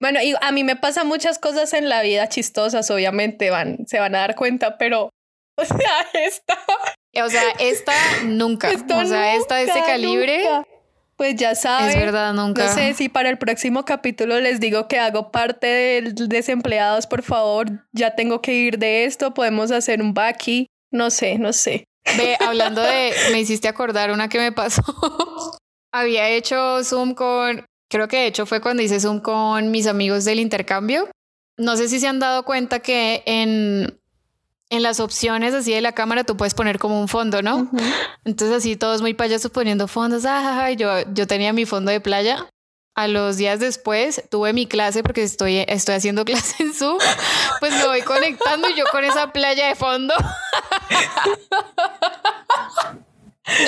Bueno, 0.00 0.20
y 0.22 0.34
a 0.40 0.52
mí 0.52 0.64
me 0.64 0.76
pasan 0.76 1.06
muchas 1.06 1.38
cosas 1.38 1.72
en 1.72 1.88
la 1.88 2.02
vida 2.02 2.28
chistosas, 2.28 2.90
obviamente 2.90 3.50
van, 3.50 3.86
se 3.86 4.00
van 4.00 4.14
a 4.14 4.18
dar 4.18 4.34
cuenta, 4.34 4.76
pero, 4.76 5.08
o 5.56 5.64
sea, 5.64 6.06
esta, 6.12 6.58
O 7.24 7.28
sea, 7.28 7.42
esta 7.60 7.94
nunca. 8.24 8.70
esto 8.70 8.98
o 8.98 9.04
sea, 9.06 9.36
esta 9.36 9.56
de 9.56 9.64
este 9.64 9.80
calibre 9.80 10.44
nunca. 10.44 10.68
Pues 11.16 11.36
ya 11.36 11.54
saben. 11.54 11.90
es 11.90 11.96
verdad, 11.96 12.34
nunca. 12.34 12.66
No 12.66 12.74
sé 12.74 12.94
si 12.94 13.08
para 13.08 13.30
el 13.30 13.38
próximo 13.38 13.84
capítulo 13.84 14.40
les 14.40 14.58
digo 14.58 14.88
que 14.88 14.98
hago 14.98 15.30
parte 15.30 15.66
del 15.66 16.14
desempleados, 16.14 17.06
por 17.06 17.22
favor, 17.22 17.86
ya 17.92 18.16
tengo 18.16 18.42
que 18.42 18.54
ir 18.54 18.78
de 18.78 19.04
esto, 19.04 19.32
podemos 19.32 19.70
hacer 19.70 20.02
un 20.02 20.12
backy, 20.12 20.66
no 20.90 21.10
sé, 21.10 21.38
no 21.38 21.52
sé. 21.52 21.84
Ve, 22.16 22.36
hablando 22.40 22.82
de, 22.82 23.12
me 23.30 23.40
hiciste 23.40 23.68
acordar 23.68 24.10
una 24.10 24.28
que 24.28 24.38
me 24.38 24.52
pasó. 24.52 24.82
Había 25.92 26.28
hecho 26.28 26.82
Zoom 26.82 27.14
con, 27.14 27.64
creo 27.88 28.08
que 28.08 28.16
de 28.16 28.26
hecho 28.26 28.46
fue 28.46 28.60
cuando 28.60 28.82
hice 28.82 28.98
Zoom 28.98 29.20
con 29.20 29.70
mis 29.70 29.86
amigos 29.86 30.24
del 30.24 30.40
intercambio. 30.40 31.08
No 31.56 31.76
sé 31.76 31.88
si 31.88 32.00
se 32.00 32.08
han 32.08 32.18
dado 32.18 32.44
cuenta 32.44 32.80
que 32.80 33.22
en, 33.26 34.00
en 34.74 34.82
las 34.82 35.00
opciones 35.00 35.54
así 35.54 35.72
de 35.72 35.80
la 35.80 35.92
cámara 35.92 36.24
tú 36.24 36.36
puedes 36.36 36.54
poner 36.54 36.78
como 36.78 37.00
un 37.00 37.08
fondo, 37.08 37.42
¿no? 37.42 37.70
Entonces 38.24 38.56
así 38.56 38.76
todos 38.76 39.00
muy 39.00 39.14
payasos 39.14 39.50
poniendo 39.50 39.88
fondos. 39.88 40.24
Ah, 40.26 40.70
yo, 40.72 41.02
yo 41.12 41.26
tenía 41.26 41.52
mi 41.52 41.64
fondo 41.64 41.90
de 41.90 42.00
playa. 42.00 42.46
A 42.96 43.08
los 43.08 43.36
días 43.36 43.58
después 43.58 44.22
tuve 44.30 44.52
mi 44.52 44.66
clase 44.66 45.02
porque 45.02 45.24
estoy, 45.24 45.64
estoy 45.66 45.96
haciendo 45.96 46.24
clase 46.26 46.62
en 46.62 46.74
Zoom. 46.74 46.98
Pues 47.60 47.72
me 47.72 47.86
voy 47.86 48.02
conectando 48.02 48.68
y 48.70 48.76
yo 48.76 48.84
con 48.92 49.04
esa 49.04 49.32
playa 49.32 49.68
de 49.68 49.74
fondo. 49.74 50.14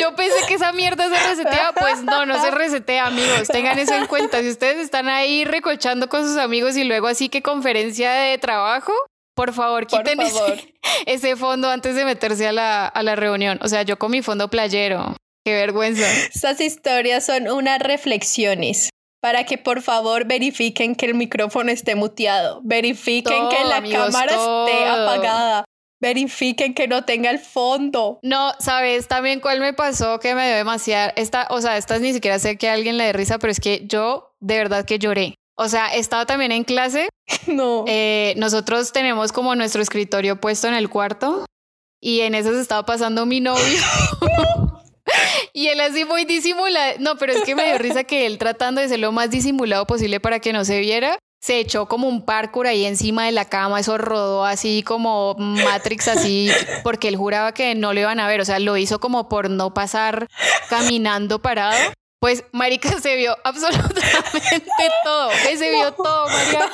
Yo 0.00 0.14
pensé 0.16 0.36
que 0.48 0.54
esa 0.54 0.72
mierda 0.72 1.08
se 1.08 1.28
resetea. 1.28 1.72
Pues 1.78 2.02
no, 2.02 2.24
no 2.24 2.40
se 2.40 2.50
resetea, 2.50 3.06
amigos. 3.06 3.48
Tengan 3.48 3.78
eso 3.78 3.94
en 3.94 4.06
cuenta. 4.06 4.40
Si 4.40 4.48
ustedes 4.48 4.78
están 4.78 5.08
ahí 5.08 5.44
recochando 5.44 6.08
con 6.08 6.26
sus 6.26 6.38
amigos 6.38 6.76
y 6.76 6.84
luego 6.84 7.08
así 7.08 7.28
que 7.28 7.42
conferencia 7.42 8.10
de 8.12 8.38
trabajo, 8.38 8.92
por 9.36 9.52
favor, 9.52 9.86
quiten 9.86 10.20
ese- 10.20 10.32
favor. 10.32 10.58
Ese, 11.06 11.36
fondo 11.36 11.68
antes 11.70 11.94
de 11.94 12.04
meterse 12.04 12.46
a 12.48 12.52
la, 12.52 12.86
a 12.86 13.02
la 13.02 13.14
reunión. 13.16 13.58
O 13.62 13.68
sea, 13.68 13.82
yo 13.82 13.98
con 13.98 14.10
mi 14.10 14.22
fondo 14.22 14.48
playero. 14.48 15.14
Qué 15.44 15.52
vergüenza. 15.54 16.10
Estas 16.34 16.60
historias 16.60 17.24
son 17.26 17.48
unas 17.48 17.78
reflexiones 17.78 18.88
para 19.20 19.44
que 19.44 19.58
por 19.58 19.82
favor 19.82 20.24
verifiquen 20.26 20.94
que 20.96 21.06
el 21.06 21.14
micrófono 21.14 21.70
esté 21.70 21.94
muteado, 21.94 22.60
verifiquen 22.64 23.48
que 23.48 23.64
la 23.64 23.76
amigos, 23.76 24.06
cámara 24.06 24.32
esté 24.32 24.86
apagada, 24.86 25.64
verifiquen 26.00 26.74
que 26.74 26.86
no 26.88 27.04
tenga 27.04 27.30
el 27.30 27.38
fondo. 27.38 28.18
No, 28.22 28.52
¿sabes 28.58 29.08
también 29.08 29.40
cuál 29.40 29.60
me 29.60 29.72
pasó 29.72 30.18
que 30.20 30.34
me 30.34 30.46
dio 30.46 30.56
demasiado? 30.56 31.12
Esta, 31.16 31.46
o 31.50 31.60
sea, 31.60 31.76
esta 31.76 31.98
ni 31.98 32.12
siquiera 32.12 32.38
sé 32.38 32.56
que 32.56 32.68
a 32.68 32.72
alguien 32.74 32.96
le 32.98 33.04
dé 33.04 33.12
risa, 33.12 33.38
pero 33.38 33.50
es 33.50 33.60
que 33.60 33.82
yo 33.86 34.34
de 34.40 34.56
verdad 34.58 34.84
que 34.84 34.98
lloré. 34.98 35.34
O 35.56 35.68
sea, 35.68 35.94
estaba 35.94 36.26
también 36.26 36.52
en 36.52 36.64
clase. 36.64 37.08
No. 37.48 37.84
eh, 37.86 38.34
nosotros 38.36 38.92
tenemos 38.92 39.32
como 39.32 39.54
nuestro 39.54 39.82
escritorio 39.82 40.40
puesto 40.40 40.68
en 40.68 40.74
el 40.74 40.88
cuarto 40.88 41.44
y 42.00 42.20
en 42.20 42.34
eso 42.34 42.52
se 42.52 42.60
estaba 42.60 42.84
pasando 42.84 43.26
mi 43.26 43.40
novio. 43.40 43.62
Y 45.52 45.68
él 45.68 45.80
así 45.80 46.04
muy 46.04 46.24
disimulado. 46.24 46.96
No, 46.98 47.16
pero 47.16 47.32
es 47.32 47.42
que 47.44 47.54
me 47.54 47.64
dio 47.64 47.78
risa 47.78 48.04
que 48.04 48.26
él 48.26 48.38
tratando 48.38 48.80
de 48.80 48.88
ser 48.88 48.98
lo 48.98 49.12
más 49.12 49.30
disimulado 49.30 49.86
posible 49.86 50.20
para 50.20 50.40
que 50.40 50.52
no 50.52 50.64
se 50.64 50.80
viera, 50.80 51.18
se 51.40 51.60
echó 51.60 51.86
como 51.86 52.08
un 52.08 52.24
parkour 52.24 52.66
ahí 52.66 52.84
encima 52.84 53.24
de 53.24 53.32
la 53.32 53.46
cama, 53.46 53.80
eso 53.80 53.96
rodó 53.98 54.44
así 54.44 54.82
como 54.82 55.34
Matrix 55.38 56.08
así, 56.08 56.50
porque 56.82 57.08
él 57.08 57.16
juraba 57.16 57.52
que 57.52 57.74
no 57.74 57.94
lo 57.94 58.00
iban 58.00 58.20
a 58.20 58.26
ver, 58.26 58.40
o 58.40 58.44
sea, 58.44 58.58
lo 58.58 58.76
hizo 58.76 58.98
como 58.98 59.28
por 59.28 59.48
no 59.48 59.72
pasar 59.72 60.26
caminando 60.68 61.40
parado. 61.40 61.78
Pues, 62.20 62.44
marica, 62.52 63.00
se 63.00 63.14
vio 63.16 63.36
absolutamente 63.44 64.02
todo, 65.04 65.30
que 65.30 65.56
se 65.56 65.70
vio 65.70 65.92
todo, 65.92 66.28
María. 66.28 66.70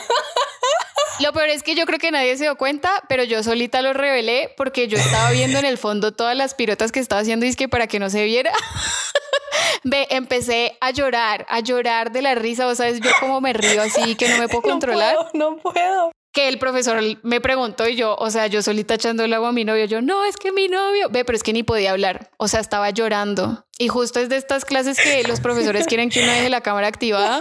Lo 1.20 1.32
peor 1.32 1.50
es 1.50 1.62
que 1.62 1.74
yo 1.74 1.84
creo 1.84 1.98
que 1.98 2.10
nadie 2.10 2.36
se 2.36 2.44
dio 2.44 2.56
cuenta, 2.56 3.02
pero 3.08 3.22
yo 3.24 3.42
solita 3.42 3.82
lo 3.82 3.92
revelé 3.92 4.52
porque 4.56 4.88
yo 4.88 4.98
estaba 4.98 5.30
viendo 5.30 5.58
en 5.58 5.64
el 5.64 5.78
fondo 5.78 6.12
todas 6.12 6.36
las 6.36 6.54
pirotas 6.54 6.90
que 6.90 7.00
estaba 7.00 7.20
haciendo 7.20 7.46
y 7.46 7.50
es 7.50 7.56
que 7.56 7.68
para 7.68 7.86
que 7.86 7.98
no 7.98 8.10
se 8.10 8.24
viera. 8.24 8.52
Ve, 9.84 10.06
empecé 10.10 10.76
a 10.80 10.90
llorar, 10.90 11.44
a 11.48 11.60
llorar 11.60 12.12
de 12.12 12.22
la 12.22 12.34
risa, 12.34 12.66
o 12.66 12.74
sabes, 12.74 13.00
yo 13.00 13.10
como 13.20 13.40
me 13.40 13.52
río 13.52 13.82
así 13.82 14.14
que 14.14 14.28
no 14.28 14.38
me 14.38 14.48
puedo 14.48 14.62
controlar. 14.70 15.14
No 15.14 15.30
puedo, 15.30 15.50
no 15.50 15.56
puedo. 15.58 16.12
Que 16.32 16.48
el 16.48 16.58
profesor 16.58 16.98
me 17.22 17.40
preguntó 17.40 17.86
y 17.86 17.96
yo, 17.96 18.16
o 18.16 18.30
sea, 18.30 18.46
yo 18.46 18.62
solita 18.62 18.94
echando 18.94 19.22
el 19.24 19.34
agua 19.34 19.50
a 19.50 19.52
mi 19.52 19.64
novio, 19.64 19.84
yo, 19.84 20.00
no, 20.00 20.24
es 20.24 20.36
que 20.36 20.50
mi 20.50 20.68
novio, 20.68 21.10
ve, 21.10 21.24
pero 21.24 21.36
es 21.36 21.42
que 21.42 21.52
ni 21.52 21.62
podía 21.62 21.90
hablar, 21.90 22.30
o 22.38 22.48
sea, 22.48 22.60
estaba 22.60 22.88
llorando. 22.90 23.66
Y 23.78 23.88
justo 23.88 24.18
es 24.18 24.28
de 24.28 24.36
estas 24.36 24.64
clases 24.64 24.98
que 24.98 25.22
los 25.24 25.40
profesores 25.40 25.86
quieren 25.86 26.08
que 26.08 26.22
uno 26.22 26.32
deje 26.32 26.48
la 26.48 26.62
cámara 26.62 26.86
activada, 26.86 27.40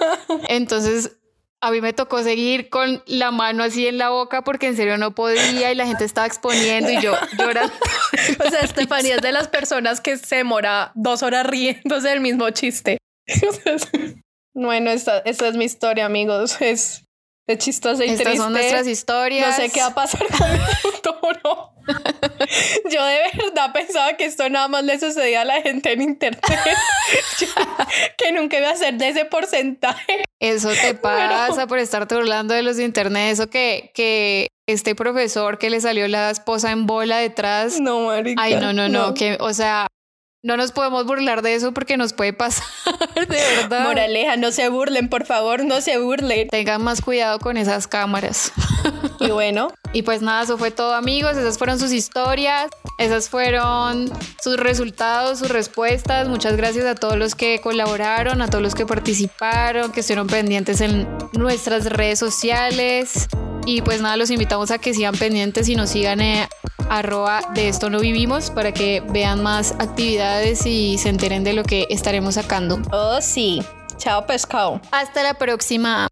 entonces 0.49 1.17
a 1.61 1.71
mí 1.71 1.79
me 1.79 1.93
tocó 1.93 2.23
seguir 2.23 2.69
con 2.69 3.03
la 3.05 3.31
mano 3.31 3.63
así 3.63 3.87
en 3.87 3.99
la 3.99 4.09
boca 4.09 4.43
porque 4.43 4.67
en 4.67 4.75
serio 4.75 4.97
no 4.97 5.13
podía 5.13 5.71
y 5.71 5.75
la 5.75 5.85
gente 5.85 6.03
estaba 6.03 6.25
exponiendo 6.25 6.89
y 6.89 6.99
yo 6.99 7.13
llorando. 7.37 7.73
O 8.45 8.49
sea, 8.49 8.61
Estefanía 8.61 9.15
es 9.15 9.21
de 9.21 9.31
las 9.31 9.47
personas 9.47 10.01
que 10.01 10.17
se 10.17 10.37
demora 10.37 10.91
dos 10.95 11.21
horas 11.21 11.45
riéndose 11.45 12.09
del 12.09 12.19
mismo 12.19 12.49
chiste. 12.49 12.97
Bueno, 14.53 14.91
esta, 14.91 15.19
esta 15.19 15.47
es 15.47 15.55
mi 15.55 15.63
historia, 15.63 16.05
amigos. 16.05 16.59
Es, 16.61 17.05
es 17.47 17.57
chistosa 17.57 18.05
y 18.05 18.09
Estas 18.09 18.23
triste. 18.25 18.37
son 18.43 18.53
nuestras 18.53 18.87
historias. 18.87 19.49
No 19.49 19.55
sé 19.55 19.69
qué 19.71 19.81
va 19.81 19.87
a 19.87 19.93
pasar 19.95 20.25
con 20.27 20.49
el 20.51 20.59
futuro. 20.81 21.73
Yo 22.89 23.03
de 23.05 23.19
verdad 23.43 23.73
pensaba 23.73 24.13
que 24.15 24.25
esto 24.25 24.47
nada 24.49 24.67
más 24.67 24.83
le 24.83 24.99
sucedía 24.99 25.41
a 25.41 25.45
la 25.45 25.61
gente 25.61 25.91
en 25.93 26.01
internet. 26.01 26.41
Yo- 27.39 27.47
que 28.17 28.31
nunca 28.31 28.57
iba 28.59 28.69
a 28.69 28.75
ser 28.75 28.93
de 28.95 29.09
ese 29.09 29.25
porcentaje. 29.25 30.23
Eso 30.39 30.69
te 30.69 30.93
pasa 30.93 31.67
por 31.67 31.79
estarte 31.79 32.15
burlando 32.15 32.53
de 32.53 32.61
los 32.61 32.77
de 32.77 32.83
internet. 32.83 33.31
Eso 33.33 33.49
que, 33.49 33.91
que 33.93 34.47
este 34.67 34.95
profesor 34.95 35.57
que 35.57 35.69
le 35.69 35.81
salió 35.81 36.07
la 36.07 36.29
esposa 36.29 36.71
en 36.71 36.85
bola 36.85 37.17
detrás. 37.17 37.79
No, 37.79 38.07
marica. 38.07 38.41
Ay, 38.41 38.55
no, 38.55 38.71
no, 38.73 38.87
no, 38.87 39.13
que, 39.13 39.37
o 39.39 39.53
sea, 39.53 39.87
no 40.43 40.57
nos 40.57 40.71
podemos 40.71 41.05
burlar 41.05 41.43
de 41.43 41.53
eso 41.53 41.71
porque 41.71 41.97
nos 41.97 42.13
puede 42.13 42.33
pasar, 42.33 42.65
de 43.15 43.41
verdad. 43.57 43.85
Moraleja, 43.85 44.37
no 44.37 44.51
se 44.51 44.69
burlen, 44.69 45.07
por 45.07 45.25
favor, 45.25 45.63
no 45.63 45.81
se 45.81 45.99
burlen. 45.99 46.47
Tengan 46.49 46.83
más 46.83 47.01
cuidado 47.01 47.39
con 47.39 47.57
esas 47.57 47.87
cámaras. 47.87 48.51
Y 49.19 49.29
bueno. 49.29 49.69
Y 49.93 50.03
pues 50.03 50.21
nada, 50.21 50.43
eso 50.43 50.57
fue 50.57 50.71
todo 50.71 50.95
amigos, 50.95 51.35
esas 51.35 51.57
fueron 51.57 51.77
sus 51.77 51.91
historias, 51.91 52.71
esas 52.97 53.27
fueron 53.27 54.09
sus 54.41 54.55
resultados, 54.55 55.39
sus 55.39 55.49
respuestas. 55.49 56.29
Muchas 56.29 56.55
gracias 56.55 56.85
a 56.85 56.95
todos 56.95 57.17
los 57.17 57.35
que 57.35 57.59
colaboraron, 57.59 58.41
a 58.41 58.47
todos 58.47 58.61
los 58.61 58.73
que 58.73 58.85
participaron, 58.85 59.91
que 59.91 59.99
estuvieron 59.99 60.27
pendientes 60.27 60.79
en 60.79 61.09
nuestras 61.33 61.87
redes 61.87 62.19
sociales. 62.19 63.27
Y 63.65 63.81
pues 63.81 63.99
nada, 63.99 64.15
los 64.15 64.31
invitamos 64.31 64.71
a 64.71 64.77
que 64.77 64.93
sigan 64.93 65.17
pendientes 65.17 65.67
y 65.67 65.75
nos 65.75 65.89
sigan 65.89 66.21
en 66.21 66.47
arroba 66.91 67.41
de 67.53 67.69
esto 67.69 67.89
no 67.89 67.99
vivimos 67.99 68.51
para 68.51 68.73
que 68.73 69.01
vean 69.09 69.41
más 69.41 69.71
actividades 69.79 70.65
y 70.65 70.97
se 70.97 71.09
enteren 71.09 71.43
de 71.43 71.53
lo 71.53 71.63
que 71.63 71.87
estaremos 71.89 72.35
sacando. 72.35 72.81
Oh, 72.91 73.19
sí. 73.21 73.63
Chao, 73.97 74.25
pescado. 74.27 74.81
Hasta 74.91 75.23
la 75.23 75.35
próxima. 75.35 76.07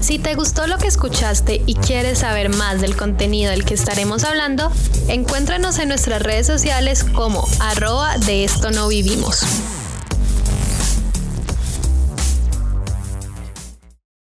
Si 0.00 0.18
te 0.18 0.34
gustó 0.34 0.66
lo 0.66 0.78
que 0.78 0.88
escuchaste 0.88 1.62
y 1.64 1.74
quieres 1.74 2.18
saber 2.18 2.50
más 2.50 2.80
del 2.80 2.96
contenido 2.96 3.50
del 3.50 3.64
que 3.64 3.74
estaremos 3.74 4.24
hablando, 4.24 4.70
encuéntranos 5.08 5.78
en 5.78 5.88
nuestras 5.88 6.20
redes 6.20 6.46
sociales 6.46 7.04
como 7.04 7.46
arroba 7.60 8.18
de 8.18 8.44
esto 8.44 8.72
no 8.72 8.88
vivimos. 8.88 9.44